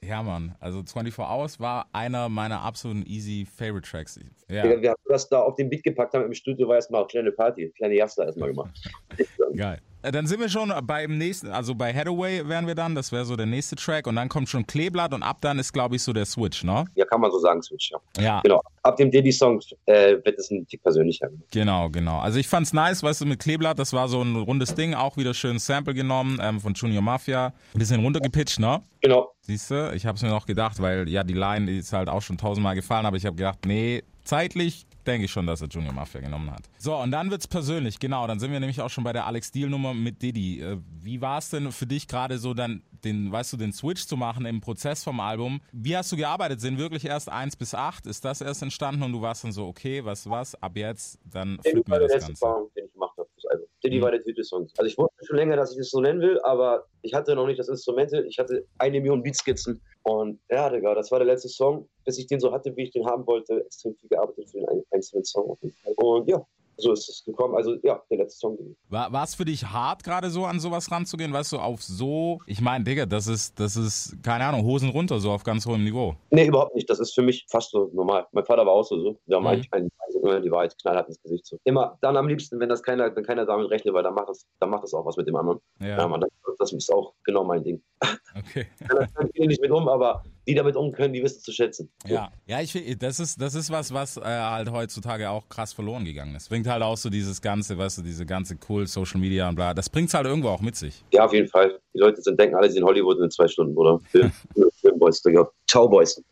[0.00, 4.18] Ja, Mann, also 24 Hours war einer meiner absoluten Easy Favorite Tracks.
[4.48, 7.02] Ja, Digga, wir haben das da auf den Beat gepackt haben im Studio, war erstmal
[7.02, 7.70] eine kleine Party.
[7.76, 8.70] Kleine Jasta erstmal gemacht.
[9.56, 9.80] geil.
[10.02, 13.24] Äh, Dann sind wir schon beim nächsten, also bei Hathaway wären wir dann, das wäre
[13.24, 16.02] so der nächste Track und dann kommt schon Kleeblatt und ab dann ist, glaube ich,
[16.02, 16.84] so der Switch, ne?
[16.94, 17.98] Ja, kann man so sagen, Switch, ja.
[18.22, 18.62] Ja, Genau.
[18.82, 21.28] Ab dem Diddy-Song äh, wird es ein Tick persönlicher.
[21.50, 22.20] Genau, genau.
[22.20, 25.16] Also ich fand's nice, weißt du, mit Kleeblatt, das war so ein rundes Ding, auch
[25.16, 27.52] wieder schön Sample genommen ähm, von Junior Mafia.
[27.74, 28.80] Ein bisschen runtergepitcht, ne?
[29.00, 29.32] Genau.
[29.42, 32.22] Siehst du, ich hab's mir noch gedacht, weil ja die Line die ist halt auch
[32.22, 35.92] schon tausendmal gefallen, aber ich habe gedacht, nee, zeitlich denke ich schon, dass er Junior
[35.92, 36.68] Mafia genommen hat.
[36.78, 38.26] So, und dann wird's persönlich, genau.
[38.26, 40.60] Dann sind wir nämlich auch schon bei der Alex Deal-Nummer mit Diddy.
[40.60, 44.06] Äh, Wie war es denn für dich gerade so dann, den, weißt du, den Switch
[44.06, 45.60] zu machen im Prozess vom Album?
[45.72, 46.60] Wie hast du gearbeitet?
[46.60, 48.06] Sind wirklich erst eins bis acht?
[48.06, 50.54] Ist das erst entstanden und du warst dann so, okay, was was?
[50.62, 52.36] Ab jetzt, dann flippen wir das Ganze.
[52.36, 53.07] Song, den ich gemacht
[53.80, 53.84] fürs Album.
[53.84, 54.02] Diddy Mhm.
[54.02, 54.68] war der Titelsong.
[54.76, 57.46] Also ich wusste schon länger, dass ich das so nennen will, aber ich hatte noch
[57.46, 58.24] nicht das Instrumental.
[58.26, 61.88] Ich hatte eine Million Beatskizzen und ja, Digga, das war der letzte Song.
[62.04, 64.68] Bis ich den so hatte, wie ich den haben wollte, extrem viel gearbeitet für den
[64.68, 65.58] ein- einzelnen Song.
[65.96, 66.44] Und ja,
[66.78, 67.54] so ist es gekommen.
[67.56, 68.56] Also ja, der letzte Song.
[68.88, 71.32] War war es für dich hart, gerade so an sowas ranzugehen?
[71.32, 75.18] Weißt du, auf so, ich meine, Digga, das ist, das ist, keine Ahnung, Hosen runter,
[75.18, 76.14] so auf ganz hohem Niveau.
[76.30, 76.88] Nee, überhaupt nicht.
[76.88, 78.26] Das ist für mich fast so normal.
[78.32, 78.98] Mein Vater war auch so.
[79.00, 79.18] so.
[79.26, 79.48] Wir haben Mhm.
[79.48, 79.90] eigentlich einen,
[80.22, 81.46] immer die Wahrheit knallhart ins Gesicht.
[81.46, 81.58] So.
[81.64, 84.46] Immer dann am liebsten, wenn das keiner, wenn keiner damit rechnet, weil dann macht das,
[84.60, 85.60] dann macht das auch was mit dem anderen.
[85.80, 87.82] Ja, Ja, man, das, das ist auch genau mein Ding.
[88.36, 88.66] okay.
[88.88, 91.90] Da können viele nicht mit um, aber die damit um können, die wissen zu schätzen.
[92.06, 92.14] So.
[92.14, 95.74] Ja, ja, ich finde, das ist, das ist was, was äh, halt heutzutage auch krass
[95.74, 96.48] verloren gegangen ist.
[96.48, 99.74] Bringt halt auch so dieses ganze, weißt du, diese ganze cool Social Media und bla.
[99.74, 101.04] Das bringt's halt irgendwo auch mit sich.
[101.12, 101.78] Ja, auf jeden Fall.
[101.92, 104.00] Die Leute sind, denken alle, sie sind in Hollywood in zwei Stunden, oder?
[104.10, 104.32] Film,
[104.80, 105.50] Filmboys, Digga.
[105.68, 106.22] Ciao, Boys.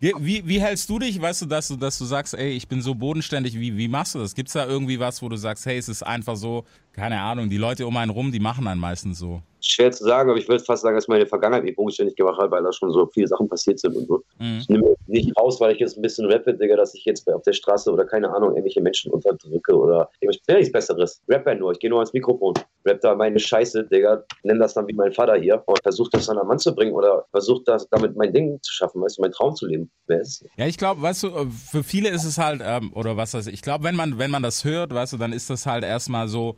[0.00, 2.66] Wie, wie, wie hältst du dich, weißt du, dass du, dass du sagst, ey, ich
[2.68, 4.34] bin so bodenständig, wie, wie machst du das?
[4.34, 7.58] Gibt's da irgendwie was, wo du sagst, hey, es ist einfach so, keine Ahnung, die
[7.58, 9.42] Leute um einen rum, die machen einen meistens so.
[9.68, 12.50] Schwer zu sagen, aber ich würde fast sagen, dass meine Vergangenheit mich bodenständig gemacht hat,
[12.50, 14.22] weil da schon so viele Sachen passiert sind und so.
[14.38, 14.58] Mhm.
[14.60, 17.42] Ich nehme nicht raus, weil ich jetzt ein bisschen rappe, Digga, dass ich jetzt auf
[17.42, 21.20] der Straße oder keine Ahnung, irgendwelche Menschen unterdrücke oder ich bin ja nichts Besseres.
[21.28, 22.54] Rapper nur, ich gehe nur ans Mikrofon,
[22.84, 26.26] rapp da meine Scheiße, Digga, nenn das dann wie mein Vater hier und versuch das
[26.26, 29.22] dann am Mann zu bringen oder versuch das damit mein Ding zu schaffen, weißt du,
[29.22, 29.90] mein Traum zu leben.
[30.06, 30.44] Wer ist?
[30.56, 33.54] Ja, ich glaube, weißt du, für viele ist es halt, ähm, oder was weiß ich,
[33.54, 36.28] ich glaube, wenn man, wenn man das hört, weißt du, dann ist das halt erstmal
[36.28, 36.56] so,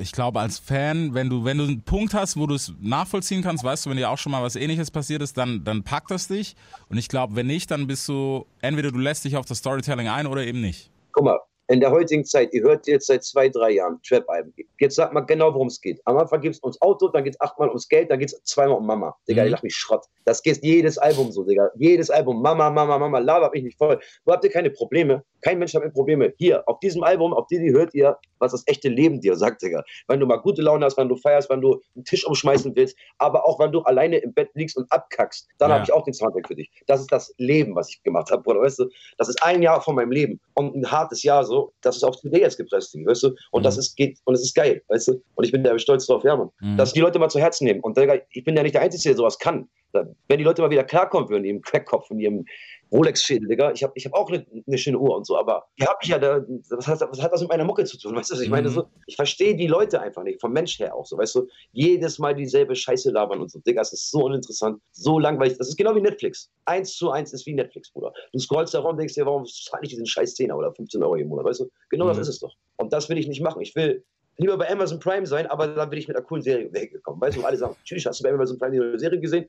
[0.00, 3.42] ich glaube, als Fan, wenn du, wenn du einen Punkt hast, wo du es nachvollziehen
[3.42, 6.10] kannst, weißt du, wenn dir auch schon mal was ähnliches passiert ist, dann, dann packt
[6.10, 6.54] das dich.
[6.88, 10.08] Und ich glaube, wenn nicht, dann bist du, entweder du lässt dich auf das Storytelling
[10.08, 10.90] ein oder eben nicht.
[11.12, 14.52] Guck mal, in der heutigen Zeit, ihr hört jetzt seit zwei, drei Jahren Trap-Alben.
[14.80, 16.00] Jetzt sagt mal genau, worum es geht.
[16.04, 18.42] Am Anfang geht es ums Auto, dann geht es achtmal ums Geld, dann geht es
[18.42, 19.14] zweimal um Mama.
[19.28, 19.46] Digga, Mhm.
[19.46, 20.04] ich lach mich Schrott.
[20.24, 21.68] Das geht jedes Album so, Digga.
[21.76, 22.42] Jedes Album.
[22.42, 24.00] Mama, Mama, Mama, labert mich nicht voll.
[24.24, 25.22] Wo habt ihr keine Probleme?
[25.42, 26.32] Kein Mensch hat mit Probleme.
[26.38, 29.82] Hier, auf diesem Album, auf die hört ihr, was das echte Leben dir sagt, Digga.
[30.08, 32.96] Wenn du mal gute Laune hast, wenn du feierst, wenn du einen Tisch umschmeißen willst,
[33.18, 35.74] aber auch wenn du alleine im Bett liegst und abkackst, dann Ja.
[35.76, 36.70] habe ich auch den Soundtrack für dich.
[36.86, 38.88] Das ist das Leben, was ich gemacht habe, Bruder, weißt du?
[39.18, 42.16] Das ist ein Jahr von meinem Leben und ein hartes Jahr so, das ist auf
[42.16, 43.28] CD jetzt gepresst, weißt du?
[43.50, 43.64] Und Mhm.
[43.64, 45.22] das ist geht und es ist geil, weißt du?
[45.34, 46.50] Und ich bin da stolz drauf, ja, Mann.
[46.60, 46.76] Mhm.
[46.76, 47.80] Dass die Leute mal zu Herzen nehmen.
[47.80, 49.68] Und Digga, ich bin ja nicht der Einzige, der sowas kann.
[49.92, 52.44] Wenn die Leute mal wieder klarkommen würden, in ihrem Crackkopf, in ihrem
[52.92, 53.72] Rolex-Schädel, Digga.
[53.72, 56.08] Ich habe ich hab auch eine, eine schöne Uhr und so, aber die hab ich
[56.08, 58.16] ja da, was hat, was hat das mit meiner Mucke zu tun?
[58.16, 58.68] Weißt du, was ich meine?
[58.68, 58.72] Mhm.
[58.74, 61.46] So, ich verstehe die Leute einfach nicht, vom Mensch her auch so, weißt du?
[61.72, 63.60] Jedes Mal dieselbe Scheiße labern und so.
[63.60, 65.56] Digga, es ist so uninteressant, so langweilig.
[65.58, 66.50] Das ist genau wie Netflix.
[66.64, 68.12] Eins zu eins ist wie Netflix, Bruder.
[68.32, 71.02] Du scrollst da rum und denkst dir, warum zahle ich diesen scheiß 10 oder 15
[71.02, 71.70] Euro im Monat, weißt du?
[71.90, 72.08] Genau Mhm.
[72.10, 72.54] das ist es doch.
[72.76, 73.60] Und das will ich nicht machen.
[73.62, 74.04] Ich will
[74.38, 77.20] lieber bei Amazon Prime sein, aber dann bin ich mit einer coolen Serie weggekommen.
[77.20, 79.46] Weißt du, alle sagen, tschüss, hast du bei Amazon Prime eine Serie gesehen?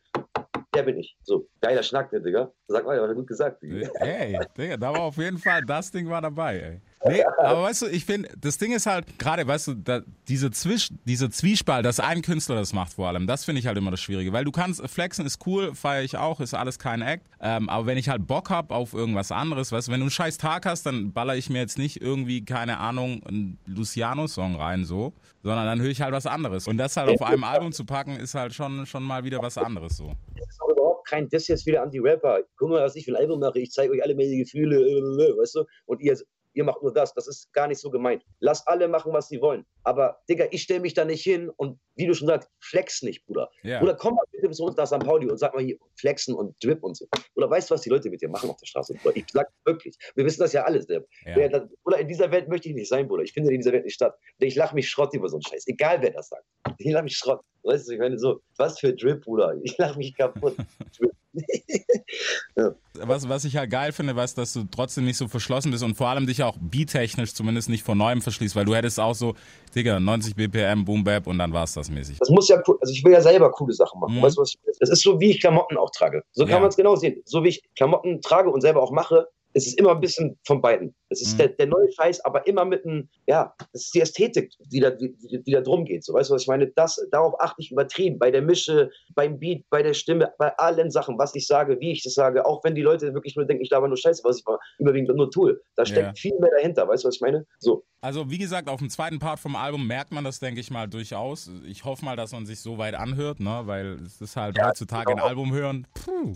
[0.74, 1.18] Der bin ich.
[1.24, 2.52] So, geiler Schnack, ne, Digga.
[2.68, 3.62] Sag mal, hat gut gesagt.
[3.62, 3.90] Digga.
[4.00, 6.82] Ey, Digga, da war auf jeden Fall, das Ding war dabei, ey.
[7.04, 10.52] Nee, aber weißt du, ich finde, das Ding ist halt, gerade, weißt du, da, diese,
[10.52, 13.92] Zwisch, diese Zwiespalt, dass ein Künstler das macht vor allem, das finde ich halt immer
[13.92, 17.26] das Schwierige, weil du kannst, flexen ist cool, feiere ich auch, ist alles kein Act,
[17.40, 20.12] ähm, aber wenn ich halt Bock hab auf irgendwas anderes, weißt du, wenn du einen
[20.12, 24.86] scheiß Tag hast, dann baller ich mir jetzt nicht irgendwie, keine Ahnung, einen Luciano-Song rein,
[24.86, 26.68] so, sondern dann höre ich halt was anderes.
[26.68, 29.58] Und das halt auf einem Album zu packen, ist halt schon, schon mal wieder was
[29.58, 30.14] anderes, so.
[30.38, 32.40] Das ist auch überhaupt kein Diss jetzt wieder an die Rapper.
[32.58, 33.60] Guck mal, was ich für ein Album mache.
[33.60, 35.66] Ich zeige euch alle meine Gefühle, äh, weißt du?
[35.86, 36.18] Und ihr,
[36.54, 37.14] ihr macht nur das.
[37.14, 38.24] Das ist gar nicht so gemeint.
[38.40, 39.66] Lass alle machen, was sie wollen.
[39.84, 43.26] Aber, Digga, ich stelle mich da nicht hin und wie du schon sagst, flex nicht,
[43.26, 43.50] Bruder.
[43.64, 43.82] Ja.
[43.82, 45.00] Oder komm mal bitte zu uns nach St.
[45.00, 47.08] Pauli und sag mal hier, flexen und drip und so.
[47.36, 49.16] Oder weißt du, was die Leute mit dir machen auf der Straße, Bruder?
[49.16, 49.98] Ich sag wirklich.
[50.16, 51.04] Wir wissen das ja alles, das-
[51.86, 53.24] Oder in dieser Welt möchte ich nicht sein, Bruder.
[53.24, 54.18] Ich finde in dieser Welt nicht statt.
[54.40, 55.68] Ich lache mich Schrott über so einen Scheiß.
[55.68, 56.46] Egal, wer das sagt.
[56.78, 57.42] Ich lache mich Schrott.
[57.64, 59.56] Weißt du, ich meine so, was für Drip, Bruder.
[59.64, 60.56] Ich lache mich kaputt.
[60.98, 61.12] Drip.
[62.94, 65.96] Was, was ich halt geil finde, weißt, dass du trotzdem nicht so verschlossen bist und
[65.96, 69.36] vor allem dich auch beattechnisch zumindest nicht vor Neuem verschließt, weil du hättest auch so,
[69.76, 72.20] Digga, 90 BPM, Boom Bap und dann war's das mäßig.
[72.20, 74.16] Das muss ja cool, also ich will ja selber coole Sachen machen.
[74.18, 74.22] Mhm.
[74.22, 74.60] Weißt du, was ich?
[74.80, 76.24] Das ist so, wie ich Klamotten auch trage.
[76.34, 76.60] So kann Ja.
[76.60, 77.22] man es genau sehen.
[77.26, 80.62] So wie ich Klamotten trage und selber auch mache, es ist immer ein bisschen von
[80.62, 80.96] beiden.
[81.10, 81.38] Es ist Mhm.
[81.40, 84.92] der, der neue Scheiß, aber immer mit einem, ja, das ist die Ästhetik, die da,
[84.92, 85.14] die,
[85.46, 86.06] die, da drum geht.
[86.06, 86.68] So, weißt du, was ich meine?
[86.68, 88.18] Das, darauf achte ich übertrieben.
[88.18, 91.92] Bei der Mische, beim Beat, bei der Stimme, bei allen Sachen, was ich sage, wie
[91.92, 92.46] ich das sage.
[92.46, 95.16] Auch wenn die Leute wirklich nur denken, ich laber nur Scheiße, was ich mal überwiegend
[95.16, 95.60] nur tue.
[95.76, 96.14] Da steckt Ja.
[96.16, 96.88] viel mehr dahinter.
[96.88, 97.46] Weißt du, was ich meine?
[97.60, 97.84] So.
[98.00, 100.88] Also wie gesagt, auf dem zweiten Part vom Album merkt man das, denke ich mal,
[100.88, 101.52] durchaus.
[101.68, 103.62] Ich hoffe mal, dass man sich so weit anhört, ne?
[103.66, 105.28] weil es ist halt heutzutage ein genau.
[105.28, 105.86] Album hören.
[105.94, 106.34] Puh.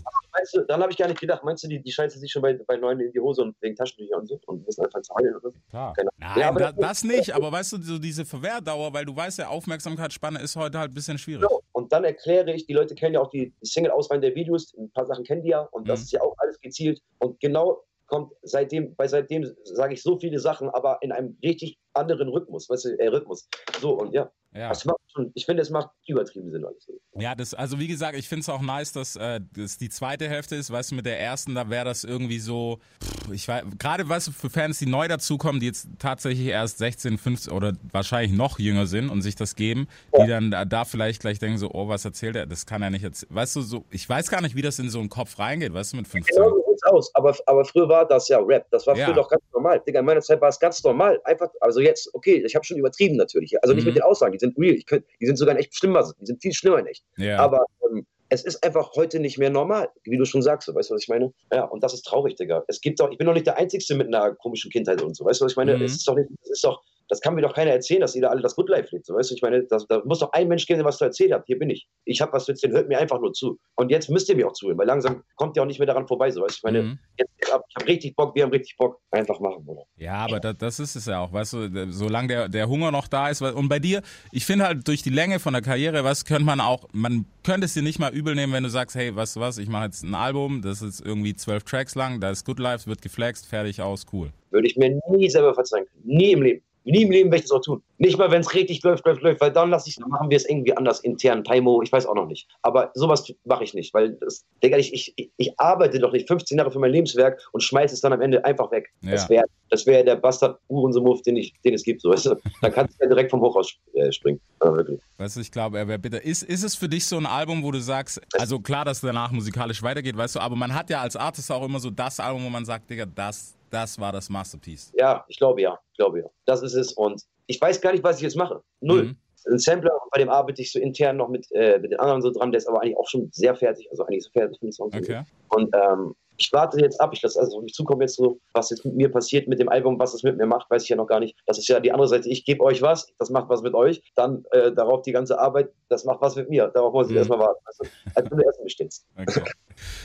[0.54, 2.42] Meinst du, dann habe ich gar nicht gedacht, meinst du, die, die scheißen sich schon
[2.42, 5.30] bei, bei Neuen in die Hose und wegen Taschentücher und so und müssen einfach zahlen
[5.34, 5.52] oder so?
[5.70, 5.94] Klar.
[6.18, 6.38] Nein.
[6.38, 9.48] Ja, da, das- das nicht, aber weißt du, so diese Verwehrdauer, weil du weißt ja,
[9.48, 11.46] Aufmerksamkeitsspanne ist heute halt ein bisschen schwierig.
[11.48, 14.72] So, und dann erkläre ich, die Leute kennen ja auch die, die Single-Auswahl der Videos,
[14.78, 16.04] ein paar Sachen kennen die ja und das Mhm.
[16.04, 17.00] ist ja auch alles gezielt.
[17.18, 21.78] Und genau kommt seitdem, bei seitdem sage ich so viele Sachen, aber in einem richtig
[21.96, 23.48] anderen Rhythmus, weißt du, äh, Rhythmus.
[23.80, 24.68] So und ja, Ja.
[24.68, 26.86] das macht schon, ich finde, es macht übertrieben Sinn alles.
[27.18, 30.28] Ja, das, also wie gesagt, ich finde es auch nice, dass äh, das die zweite
[30.28, 33.64] Hälfte ist, weißt du, mit der ersten, da wäre das irgendwie so, pff, ich weiß,
[33.78, 37.72] gerade weißt du, für Fans, die neu dazukommen, die jetzt tatsächlich erst 16, 15 oder
[37.90, 39.88] wahrscheinlich noch jünger sind und sich das geben,
[40.20, 42.90] die dann da, da vielleicht gleich denken so, oh, was erzählt er, das kann er
[42.90, 43.34] nicht erzählen.
[43.34, 45.94] Weißt du, so, ich weiß gar nicht, wie das in so einen Kopf reingeht, weißt
[45.94, 46.36] du, mit 15.
[46.36, 47.10] Genau so sieht's aus.
[47.14, 48.66] Aber, aber früher war das ja Rap.
[48.70, 49.06] Das war Ja.
[49.06, 49.80] früher doch ganz normal.
[49.86, 51.18] Digga, in meiner Zeit war es ganz normal.
[51.24, 53.54] Einfach, also jetzt, okay, ich habe schon übertrieben natürlich.
[53.62, 53.88] Also nicht Mhm.
[53.90, 54.74] mit den Aussagen, die sind real.
[54.74, 56.02] Ich könnt, die sind sogar in echt schlimmer.
[56.20, 57.04] Die sind viel schlimmer in echt.
[57.16, 57.38] Ja.
[57.38, 60.66] Aber ähm, es ist einfach heute nicht mehr normal, wie du schon sagst.
[60.72, 61.32] Weißt du, was ich meine?
[61.52, 62.64] Ja, und das ist traurig, Digga.
[62.68, 65.24] Es gibt doch, ich bin doch nicht der Einzige mit einer komischen Kindheit und so.
[65.24, 65.76] Weißt du, was ich meine?
[65.76, 65.82] Mhm.
[65.84, 68.22] Es ist doch nicht, es ist doch, das kann mir doch keiner erzählen, dass ihr
[68.22, 69.06] da alle das Good Life lebt.
[69.06, 71.04] So, weißt du, ich meine, das, da muss doch ein Mensch geben, der was zu
[71.04, 71.44] erzählen hat.
[71.46, 71.86] Hier bin ich.
[72.04, 73.58] Ich habe was zu erzählen, hört mir einfach nur zu.
[73.76, 76.06] Und jetzt müsst ihr mir auch zuhören, weil langsam kommt ihr auch nicht mehr daran
[76.06, 76.30] vorbei.
[76.30, 76.98] So, weißt du, ich meine, Mhm.
[77.18, 79.00] jetzt, ich habe hab richtig Bock, wir haben richtig Bock.
[79.10, 79.82] Einfach machen, oder?
[79.96, 83.08] Ja, aber das, das ist es ja auch, weißt du, solange der, der Hunger noch
[83.08, 83.40] da ist.
[83.40, 86.60] Und bei dir, ich finde halt durch die Länge von der Karriere, was könnte man
[86.60, 89.40] auch, man könnte es dir nicht mal übel nehmen, wenn du sagst, hey, weißt du
[89.40, 92.58] was, ich mache jetzt ein Album, das ist irgendwie zwölf Tracks lang, da ist Good
[92.58, 94.30] Life, wird geflext, fertig aus, cool.
[94.50, 96.02] Würde ich mir nie selber verzeihen können.
[96.04, 96.62] Nie im Leben.
[96.86, 97.82] Nie im Leben werde ich das auch tun.
[97.98, 100.36] Nicht mal, wenn es richtig läuft, läuft, läuft, weil dann lasse ich, dann machen wir
[100.36, 102.48] es irgendwie anders intern, Taimo, ich weiß auch noch nicht.
[102.62, 106.58] Aber sowas mache ich nicht, weil das, Digga, ich, ich, ich arbeite doch nicht 15
[106.58, 108.92] Jahre für mein Lebenswerk und schmeiße es dann am Ende einfach weg.
[109.02, 109.10] Ja.
[109.10, 112.36] Das wäre das wär der Bastard Uhrensomuff, den, ich, den es gibt, so weißt du.
[112.62, 114.40] Dann kannst du ja direkt vom Hochhaus äh, springen.
[114.60, 115.00] Wirklich.
[115.18, 116.22] Weißt du, ich glaube, er wäre bitter.
[116.22, 119.30] Ist, ist es für dich so ein Album, wo du sagst, also klar, dass danach
[119.30, 122.44] musikalisch weitergeht, weißt du, aber man hat ja als Artist auch immer so das Album,
[122.44, 124.92] wo man sagt, Digga, das, das war das Masterpiece.
[124.96, 126.26] Ja, ich glaube ja, ich glaube ja.
[126.44, 128.62] Das ist es und ich weiß gar nicht, was ich jetzt mache.
[128.80, 129.04] Null.
[129.04, 129.16] Mhm.
[129.48, 132.32] Ein Sampler, bei dem arbeite ich so intern noch mit, äh, mit den anderen so
[132.32, 134.72] dran, der ist aber eigentlich auch schon sehr fertig, also eigentlich so fertig für den
[134.72, 134.88] Song.
[134.92, 135.22] Okay.
[135.50, 138.70] Und ähm, ich warte jetzt ab, ich lasse also auf mich zukommen jetzt so, was
[138.70, 140.96] jetzt mit mir passiert mit dem Album, was es mit mir macht, weiß ich ja
[140.96, 141.36] noch gar nicht.
[141.46, 144.02] Das ist ja die andere Seite, ich gebe euch was, das macht was mit euch,
[144.14, 146.68] dann äh, darauf die ganze Arbeit, das macht was mit mir.
[146.68, 147.18] Darauf muss ich Mhm.
[147.18, 147.60] erstmal warten.
[147.64, 149.06] Also, als du erstmal bestehst.
[149.16, 149.42] Okay.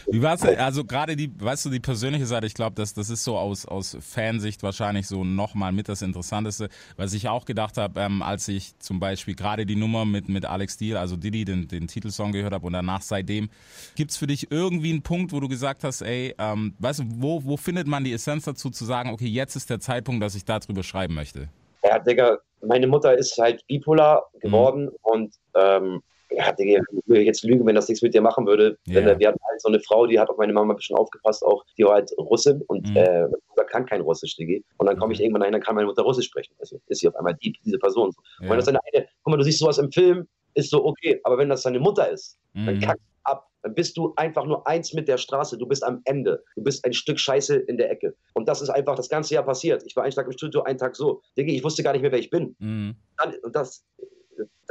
[0.08, 0.58] Wie war's denn?
[0.60, 3.66] Also gerade die, weißt du, die persönliche Seite, ich glaube, das, das ist so aus,
[3.66, 8.48] aus Fansicht wahrscheinlich so nochmal mit das Interessanteste, was ich auch gedacht habe, ähm, als
[8.48, 12.32] ich zum Beispiel gerade die Nummer mit, mit Alex Steele, also Diddy, den, den Titelsong
[12.34, 13.50] gehört habe und danach seitdem,
[13.96, 17.44] gibt's für dich irgendwie einen Punkt, wo du gesagt hast, ey, ähm, weißt du, wo,
[17.44, 20.46] wo findet man die Essenz dazu zu sagen, okay, jetzt ist der Zeitpunkt, dass ich
[20.46, 21.50] darüber schreiben möchte?
[21.84, 24.98] Ja, Digga, meine Mutter ist halt bipolar geworden Mhm.
[25.02, 26.02] und ähm,
[26.34, 28.78] ja, Digga, ich würde jetzt lügen, wenn das nichts mit dir machen würde.
[28.88, 29.14] Denn, Ja.
[29.14, 31.44] äh, wir hatten halt so eine Frau, die hat auf meine Mama ein bisschen aufgepasst,
[31.44, 32.96] auch die war halt Russin und Mhm.
[32.96, 34.62] äh, meine Mutter kann kein Russisch, Digga.
[34.78, 35.26] Und dann komme ich Okay.
[35.26, 36.54] irgendwann dahin, dann kann meine Mutter Russisch sprechen.
[36.60, 38.08] Also ist sie auf einmal die, diese Person.
[38.10, 38.50] Und Ja.
[38.50, 41.38] wenn das eine, eine, guck mal, du siehst sowas im Film, ist so okay, aber
[41.38, 42.80] wenn das deine Mutter ist, dann Mhm.
[42.80, 43.11] kackst du ab.
[43.64, 45.58] Dann bist du einfach nur eins mit der Straße.
[45.58, 46.44] Du bist am Ende.
[46.56, 48.16] Du bist ein Stück Scheiße in der Ecke.
[48.34, 49.84] Und das ist einfach das ganze Jahr passiert.
[49.86, 51.22] Ich war einen Tag im Studio, einen Tag so.
[51.38, 52.56] Digga, ich wusste gar nicht mehr, wer ich bin.
[52.60, 52.96] Mhm.
[53.18, 53.86] Dann, und das,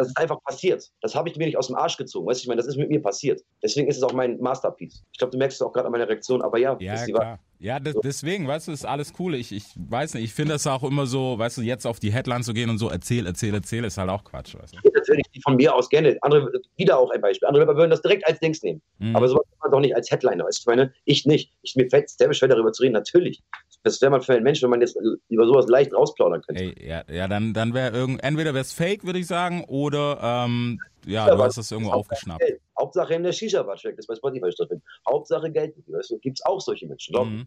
[0.00, 0.84] das ist einfach passiert.
[1.00, 2.26] Das habe ich mir nicht aus dem Arsch gezogen.
[2.26, 3.42] Weißt du, ich meine, das ist mit mir passiert.
[3.62, 5.04] Deswegen ist es auch mein Masterpiece.
[5.12, 7.14] Ich glaube, du merkst es auch gerade an meiner Reaktion, aber ja, Ja, ist die
[7.14, 7.38] Wahrheit.
[7.62, 9.34] Ja, de- deswegen, weißt du, ist alles cool.
[9.34, 12.10] Ich, ich weiß nicht, ich finde das auch immer so, weißt du, jetzt auf die
[12.10, 14.78] Headline zu gehen und so, erzähl, erzähl, erzähl, ist halt auch Quatsch, weißt du.
[14.82, 16.16] Ich natürlich die von mir aus gerne.
[16.22, 17.46] Andere, wieder auch ein Beispiel.
[17.48, 18.80] Andere würden das direkt als Dings nehmen.
[18.98, 19.14] Mhm.
[19.14, 20.44] Aber sowas kann man doch nicht als Headliner.
[20.46, 21.52] Weißt du, ich meine, ich nicht.
[21.60, 22.94] Ich, mir fällt es sehr schwer, darüber zu reden.
[22.94, 23.42] Natürlich.
[23.82, 24.96] Das wäre man für einen Mensch, wenn man jetzt
[25.28, 26.62] über sowas leicht rausplaudern könnte.
[26.62, 29.89] Ey, ja, ja, dann, dann wäre irgend, entweder wäre es fake, würde ich sagen, oder,
[29.98, 32.40] ähm, ja, du hast das irgendwo aufgeschnappt.
[32.40, 32.61] Geld.
[32.79, 34.85] Hauptsache in der Shisha-Bar checkt das bei Spotify stattfindet.
[35.09, 35.74] Hauptsache Geld.
[35.87, 37.14] Weißt du, gibt es auch solche Menschen.
[37.14, 37.46] Mhm.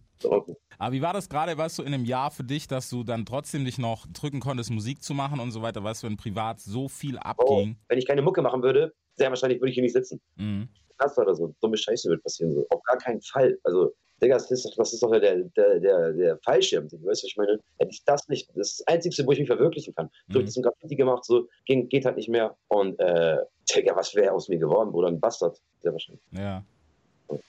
[0.78, 3.26] Aber wie war das gerade, weißt du, in einem Jahr für dich, dass du dann
[3.26, 6.60] trotzdem dich noch drücken konntest, Musik zu machen und so weiter, weißt du, wenn privat
[6.60, 7.78] so viel Oh, abging?
[7.88, 10.22] wenn ich keine Mucke machen würde, sehr wahrscheinlich würde ich hier nicht sitzen.
[10.36, 10.70] Mhm.
[11.00, 11.56] Das oder so.
[11.62, 12.54] Dumme Scheiße wird passieren.
[12.54, 12.66] So.
[12.70, 13.58] Auf gar keinen Fall.
[13.64, 16.86] Also, Digga, das ist, doch- das ist doch der, der, der, der Fallschirm.
[16.86, 17.60] Weißt du, was ich meine?
[17.78, 20.10] Hätte ich das nicht, das ist das Einzige, wo ich mich verwirklichen kann.
[20.30, 20.44] So, Mhm.
[20.44, 22.56] ich das im Graffiti gemacht, so, ging, geht halt nicht mehr.
[22.68, 23.38] Und, äh,
[23.74, 25.08] Digga, was wäre aus mir geworden, Bruder?
[25.10, 25.58] Ein Bastard.
[25.82, 26.24] Sehr wahrscheinlich.
[26.32, 26.64] Ja.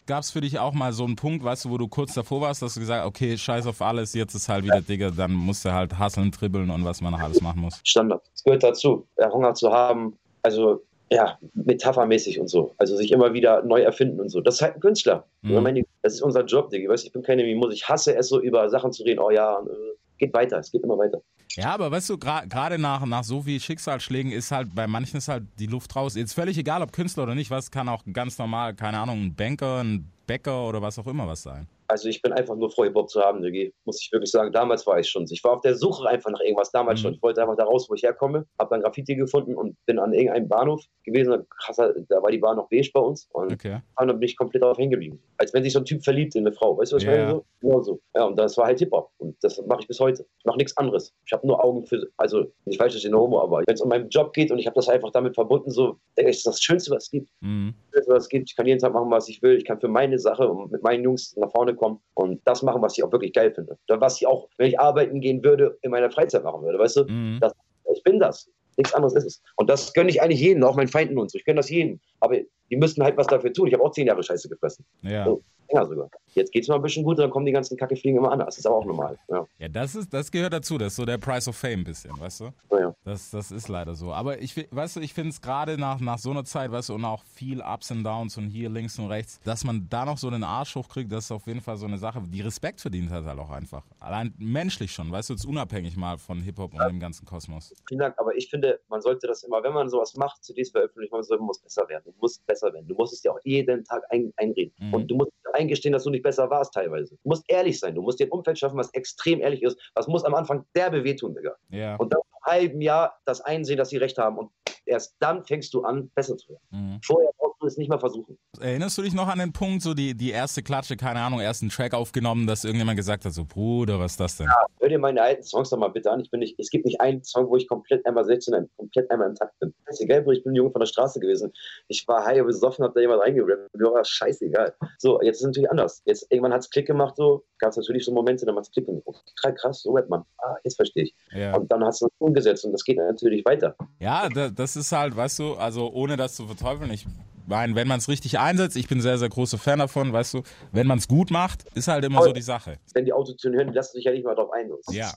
[0.06, 2.40] Gab es für dich auch mal so einen Punkt, weißt du, wo du kurz davor
[2.40, 5.32] warst, dass du gesagt hast, okay, scheiß auf alles, jetzt ist halt wieder Digga, dann
[5.32, 7.80] musst du halt hasseln, tribbeln und was man noch alles machen muss.
[7.84, 8.22] Standard.
[8.34, 12.74] Es gehört dazu, Hunger zu haben, also ja, metaphermäßig und so.
[12.78, 14.40] Also sich immer wieder neu erfinden und so.
[14.40, 15.26] Das ist halt ein Künstler.
[15.42, 15.54] Mhm.
[15.56, 16.90] Ich meine, Das ist unser Job, Digga.
[16.90, 17.74] Weißt, du, ich bin keine Mimose.
[17.74, 19.20] Ich hasse es so, über Sachen zu reden.
[19.20, 20.58] Oh ja, äh, geht weiter.
[20.58, 21.20] Es geht immer weiter.
[21.56, 25.18] Ja, aber weißt du, gra- gerade nach, nach so viel Schicksalsschlägen ist halt, bei manchen
[25.18, 26.16] ist halt die Luft raus.
[26.16, 29.34] Jetzt völlig egal, ob Künstler oder nicht, was kann auch ganz normal, keine Ahnung, ein
[29.34, 31.68] Banker, ein Bäcker oder was auch immer was sein.
[31.88, 33.72] Also ich bin einfach nur froh, Hip-Hop zu haben, Digi.
[33.84, 34.52] Muss ich wirklich sagen.
[34.52, 35.24] Damals war ich schon.
[35.30, 37.02] Ich war auf der Suche einfach nach irgendwas, damals Mhm.
[37.04, 37.14] schon.
[37.14, 38.46] Ich wollte einfach da raus, wo ich herkomme.
[38.58, 41.44] Hab dann Graffiti gefunden und bin an irgendeinem Bahnhof gewesen.
[41.50, 43.28] Krasser, da war die Bahn noch beige bei uns.
[43.32, 43.80] Und Okay.
[43.98, 45.20] Dann bin ich komplett darauf hängen geblieben.
[45.38, 46.76] Als wenn sich so ein Typ verliebt in eine Frau.
[46.78, 47.30] Weißt du, was ich meine?
[47.30, 47.44] So?
[47.60, 48.00] Genau so.
[48.14, 49.10] Ja, und das war halt Hip-Hop.
[49.18, 50.24] Und das mache ich bis heute.
[50.38, 51.12] Ich mache nichts anderes.
[51.26, 53.88] Ich habe nur Augen für, also nicht falsch, ich bin Homo, aber wenn es um
[53.88, 56.46] meinen Job geht und ich habe das einfach damit verbunden, so, denke ich, das ist
[56.46, 57.30] das Schönste, was es gibt.
[57.40, 57.74] Mhm.
[57.92, 58.50] Das Schönste, was es gibt.
[58.50, 59.56] Ich kann jeden Tag machen, was ich will.
[59.56, 62.82] Ich kann für meine Sache und mit meinen Jungs nach vorne kommen und das machen,
[62.82, 63.78] was ich auch wirklich geil finde.
[63.88, 66.78] Was ich auch, wenn ich arbeiten gehen würde, in meiner Freizeit machen würde.
[66.78, 67.04] Weißt du?
[67.04, 67.38] Mhm.
[67.40, 67.52] Das,
[67.94, 68.50] ich bin das.
[68.76, 69.42] Nichts anderes ist es.
[69.56, 71.38] Und das gönne ich eigentlich jedem, auch meinen Feinden und so.
[71.38, 72.00] Ich gönne das jedem.
[72.20, 72.36] Aber
[72.70, 73.68] die müssten halt was dafür tun.
[73.68, 74.84] Ich habe auch zehn Jahre Scheiße gefressen.
[75.02, 75.24] Ja.
[75.24, 75.42] So.
[75.70, 76.08] Länger sogar.
[76.34, 78.46] Jetzt geht es mal ein bisschen gut, dann kommen die ganzen Kackefliegen immer anders.
[78.56, 79.16] Das ist aber auch normal.
[79.28, 79.46] Ja.
[79.58, 80.78] ja, das ist, das gehört dazu.
[80.78, 82.50] Das ist so der Price of Fame ein bisschen, weißt du?
[82.70, 82.94] Naja.
[83.04, 84.12] Das, das ist leider so.
[84.12, 86.94] Aber ich, weißt du, ich finde es gerade nach, nach so einer Zeit, weißt du,
[86.94, 90.18] und auch viel Ups und Downs und hier links und rechts, dass man da noch
[90.18, 93.10] so einen Arsch hochkriegt, das ist auf jeden Fall so eine Sache, die Respekt verdient
[93.10, 93.84] hat halt auch einfach.
[94.00, 97.72] Allein menschlich schon, weißt du, jetzt unabhängig mal von Hip-Hop und dem ganzen Kosmos.
[97.86, 101.12] Vielen Dank, aber ich finde, man sollte das immer, wenn man sowas macht, CDs veröffentlicht,
[101.12, 102.02] man soll- muss besser werden.
[102.06, 102.86] Du musst besser werden.
[102.88, 104.72] Du musst es dir auch jeden Tag ein, einreden.
[104.78, 104.94] Mhm.
[104.94, 107.14] Und du musst dir eingestehen, dass du nicht besser warst teilweise.
[107.14, 107.94] Du musst ehrlich sein.
[107.94, 109.78] Du musst dir ein Umfeld schaffen, was extrem ehrlich ist.
[109.94, 111.54] Was muss am Anfang derbe wehtun, Digga.
[111.70, 111.96] Ja.
[111.96, 114.38] Und dann einem halben Jahr das einsehen, dass sie recht haben.
[114.38, 114.50] Und
[114.86, 116.62] erst dann fängst du an, besser zu werden.
[116.70, 117.00] Mhm.
[117.04, 117.30] Vorher
[117.64, 118.38] du es nicht mal versuchen.
[118.60, 121.68] Erinnerst du dich noch an den Punkt, so die, die erste Klatsche, keine Ahnung, ersten
[121.68, 124.48] Track aufgenommen, dass irgendjemand gesagt hat, so Bruder, was ist das denn?
[124.80, 126.20] Hör dir meine alten Songs doch mal bitte an.
[126.20, 129.10] Ich bin nicht, es gibt nicht einen Song, wo ich komplett einmal 16, ein- komplett
[129.10, 129.74] einmal im Takt bin.
[129.88, 131.52] Scheißegal, Bruder, ich bin ein Junge von der Straße gewesen.
[131.88, 133.74] Ich war high besoffen, hab da jemand reingerappt.
[133.74, 134.74] Mir war scheißegal.
[134.98, 136.02] So, jetzt ist es natürlich anders.
[136.04, 137.44] Jetzt irgendwann hat es Klick gemacht, so.
[137.58, 139.14] Gab es natürlich so Momente, da macht es Klick und oh,
[139.56, 140.22] krass, so rappt man.
[140.38, 141.14] Ah, jetzt verstehe ich.
[141.32, 141.56] Ja.
[141.56, 143.74] Und dann hast du es umgesetzt und das geht natürlich weiter.
[144.00, 147.06] Ja, da, das ist halt, weißt du, also ohne das zu verteufeln, ich
[147.46, 150.42] meine, wenn man es richtig einsetzt, ich bin sehr, sehr großer Fan davon, weißt du,
[150.72, 152.78] wenn man es gut macht, ist halt immer so die Sache.
[152.92, 154.70] Wenn die Autotune hören, die lassen sich ja nicht mal drauf ein.
[154.90, 155.12] Ja.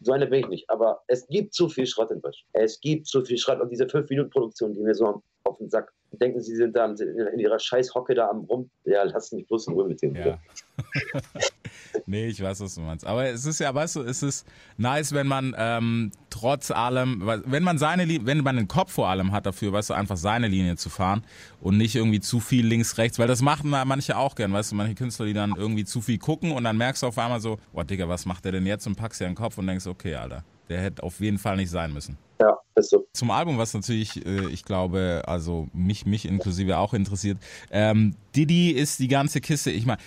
[0.00, 0.70] So einer bin ich nicht.
[0.70, 2.48] Aber es gibt zu viel Schrott in Deutschland.
[2.52, 3.60] Es gibt zu viel Schrott.
[3.60, 7.58] Und diese 5-Minuten-Produktion, die mir so auf den Sack denken, sie sind da in ihrer
[7.58, 8.70] scheiß Hocke da am Rum.
[8.84, 10.14] Ja, lass mich bloß in Ruhe mit dem.
[10.14, 10.38] Ja.
[12.06, 13.06] nee, ich weiß, was du meinst.
[13.06, 17.62] Aber es ist ja, weißt du, es ist nice, wenn man ähm, trotz allem, wenn
[17.62, 20.48] man seine Linie, wenn man den Kopf vor allem hat dafür, weißt du, einfach seine
[20.48, 21.24] Linie zu fahren
[21.60, 24.76] und nicht irgendwie zu viel links, rechts, weil das machen manche auch gern, weißt du,
[24.76, 27.58] manche Künstler, die dann irgendwie zu viel gucken und dann merkst du auf einmal so,
[27.72, 30.14] boah, Digga, was macht der denn jetzt und packst dir den Kopf und denkst, okay,
[30.14, 32.16] Alter, der hätte auf jeden Fall nicht sein müssen.
[32.40, 33.06] Ja, ist so.
[33.12, 37.38] Zum Album, was natürlich, äh, ich glaube, also mich, mich inklusive auch interessiert.
[37.70, 39.70] Ähm, Diddy ist die ganze Kiste.
[39.70, 40.00] Ich meine,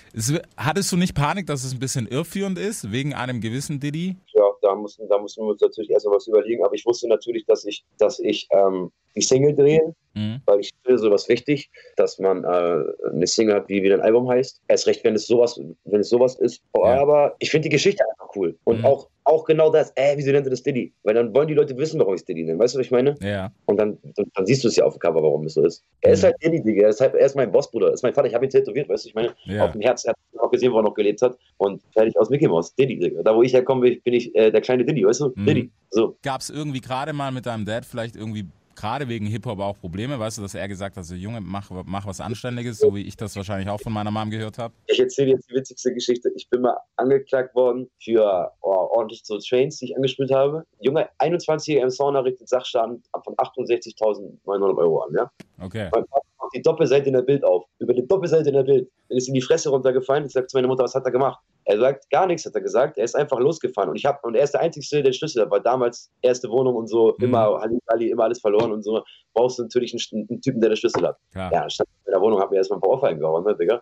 [0.58, 4.17] hattest du nicht Panik, dass es ein bisschen irreführend ist, wegen einem gewissen Diddy?
[4.34, 6.65] Ja, da mussten, da mussten wir uns natürlich erst mal was überlegen.
[6.65, 10.41] Aber ich wusste natürlich, dass ich, dass ich ähm, die Single drehe, Mhm.
[10.45, 14.30] weil ich finde sowas wichtig, dass man äh, eine Single hat, wie wieder ein Album
[14.30, 14.62] heißt.
[14.67, 16.62] Erst recht, wenn es sowas, wenn es sowas ist.
[16.75, 17.01] Ja.
[17.01, 18.56] Aber ich finde die Geschichte einfach cool.
[18.63, 18.86] Und Mhm.
[18.86, 20.93] auch, auch genau das, äh, wieso nennt er das Diddy?
[21.04, 22.60] Weil dann wollen die Leute wissen, warum ich es Diddy nenne.
[22.60, 23.15] Weißt du, was ich meine?
[23.21, 23.51] Ja.
[23.65, 25.84] Und dann, dann, dann siehst du es ja auf dem Cover, warum es so ist.
[26.01, 26.25] Er ist Mhm.
[26.28, 26.84] halt Diddy, Digga.
[26.84, 27.88] Er ist, halt, er ist mein Bossbruder.
[27.88, 28.28] Er ist mein Vater.
[28.28, 29.65] Ich habe ihn tätowiert, weißt du, ich meine, Ja.
[29.65, 30.06] auf dem Herz.
[30.06, 31.38] Er hat auch gesehen, wo er noch gelebt hat.
[31.58, 32.73] Und fertig aus Mickey Mouse.
[32.75, 33.23] Diddy, Digga.
[33.23, 35.34] Da, wo ich herkomme, bin ich, bin ich äh, der kleine Diddy, weißt du?
[35.36, 35.45] Mhm.
[35.45, 35.71] Diddy.
[35.89, 36.15] So.
[36.23, 40.19] Gab es irgendwie gerade mal mit deinem Dad vielleicht irgendwie gerade wegen Hip-Hop auch Probleme,
[40.19, 43.15] weißt du, dass er gesagt hat, so Junge, mach, mach was Anständiges, so wie ich
[43.15, 44.73] das wahrscheinlich auch von meiner Mom gehört habe?
[44.88, 46.31] Ich erzähle jetzt die witzigste Geschichte.
[46.35, 50.65] Ich bin mal angeklagt worden für oh, ordentlich so Trains, die ich angespielt habe.
[50.79, 55.31] Junge, 21-Jähriger im Sauna richtet Sachschaden von 68.900 Euro an, ja?
[55.59, 55.89] Okay.
[55.93, 57.65] Mein Vater macht die Doppelseite in der Bild auf.
[57.79, 58.89] Über die Doppelseite in der Bild.
[59.10, 60.25] Dann ist ihm die Fresse runtergefallen.
[60.25, 61.39] Ich sage zu meiner Mutter, was hat er gemacht?
[61.65, 62.97] Er sagt, gar nichts, hat er gesagt.
[62.97, 63.89] Er ist einfach losgefahren.
[63.89, 66.75] Und ich habe, und er ist der Einzige, der Schlüssel hat, weil damals erste Wohnung
[66.75, 67.25] und so, Mhm.
[67.25, 69.03] immer Halligalli, immer alles verloren und so.
[69.34, 71.17] Brauchst du natürlich einen, einen Typen, der den Schlüssel hat.
[71.31, 71.51] Klar.
[71.51, 73.81] Ja, stand in der Wohnung, hab mir erstmal ein paar Ohrfeigen gehauen, ne, Digga.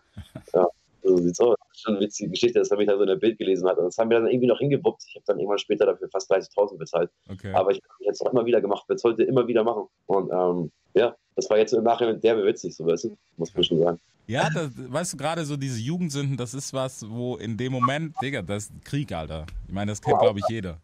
[0.54, 0.68] Ja,
[1.04, 1.56] so sieht's aus.
[1.60, 3.68] Das ist schon eine witzige Geschichte, dass er mich da so in der Bild gelesen
[3.68, 3.78] hat.
[3.78, 5.04] Und das haben wir dann irgendwie noch hingewuppt.
[5.08, 7.12] Ich habe dann irgendwann später dafür fast 30.000 bezahlt.
[7.30, 7.54] Okay.
[7.54, 9.88] Aber ich habe jetzt auch immer wieder gemacht, werde es heute immer wieder machen.
[10.06, 13.64] Und ähm, ja, das war jetzt im Nachhinein derbe witzig, so weißt du, muss man
[13.64, 14.00] schon sagen.
[14.28, 18.16] Ja, das, weißt du, gerade so diese Jugendsünden, das ist was, wo in dem Moment,
[18.22, 19.46] Digga, das ist Krieg, Alter.
[19.68, 20.80] Ich meine, das kennt, glaube ich, jeder.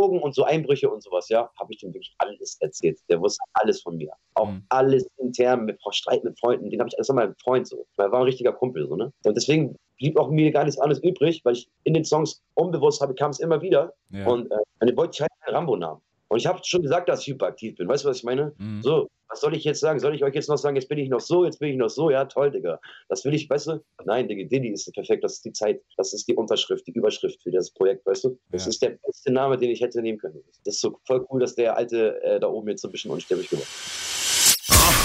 [0.00, 2.98] Drogen und so Einbrüche und sowas, ja, habe ich dem wirklich alles erzählt.
[3.08, 4.12] Der wusste alles von mir.
[4.34, 4.64] Auch Mhm.
[4.70, 7.86] alles intern, mit Streit mit Freunden, den habe ich alles mal ein Freund so.
[7.96, 9.12] Er war ein richtiger Kumpel, so, ne?
[9.24, 13.00] Und deswegen blieb auch mir gar nichts anderes übrig, weil ich in den Songs unbewusst
[13.02, 13.92] habe, kam es immer wieder.
[14.10, 14.26] Ja.
[14.26, 16.00] Und äh, dann wollte ich halt einen Rambo-Namen.
[16.30, 17.88] Und ich habe schon gesagt, dass ich hyperaktiv bin.
[17.88, 18.54] Weißt du, was ich meine?
[18.56, 18.82] Mhm.
[18.82, 19.98] So, was soll ich jetzt sagen?
[19.98, 21.88] Soll ich euch jetzt noch sagen, jetzt bin ich noch so, jetzt bin ich noch
[21.90, 22.08] so?
[22.08, 22.78] Ja, toll, Digga.
[23.08, 23.84] Das will ich, weißt du?
[24.04, 25.24] Nein, Digga, Diddy ist perfekt.
[25.24, 28.38] Das ist die Zeit, das ist die Unterschrift, die Überschrift für das Projekt, weißt du?
[28.50, 28.68] Das Ja.
[28.70, 30.40] ist der beste Name, den ich hätte nehmen können.
[30.64, 33.10] Das ist so voll cool, dass der Alte äh, da oben jetzt so ein bisschen
[33.10, 34.56] unsterblich geworden ist.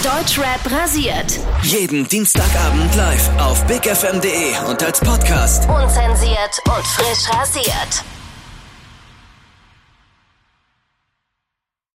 [0.03, 1.39] Deutschrap rasiert.
[1.63, 5.67] Jeden Dienstagabend live auf bigfm.de und als Podcast.
[5.67, 8.03] Unzensiert und frisch rasiert.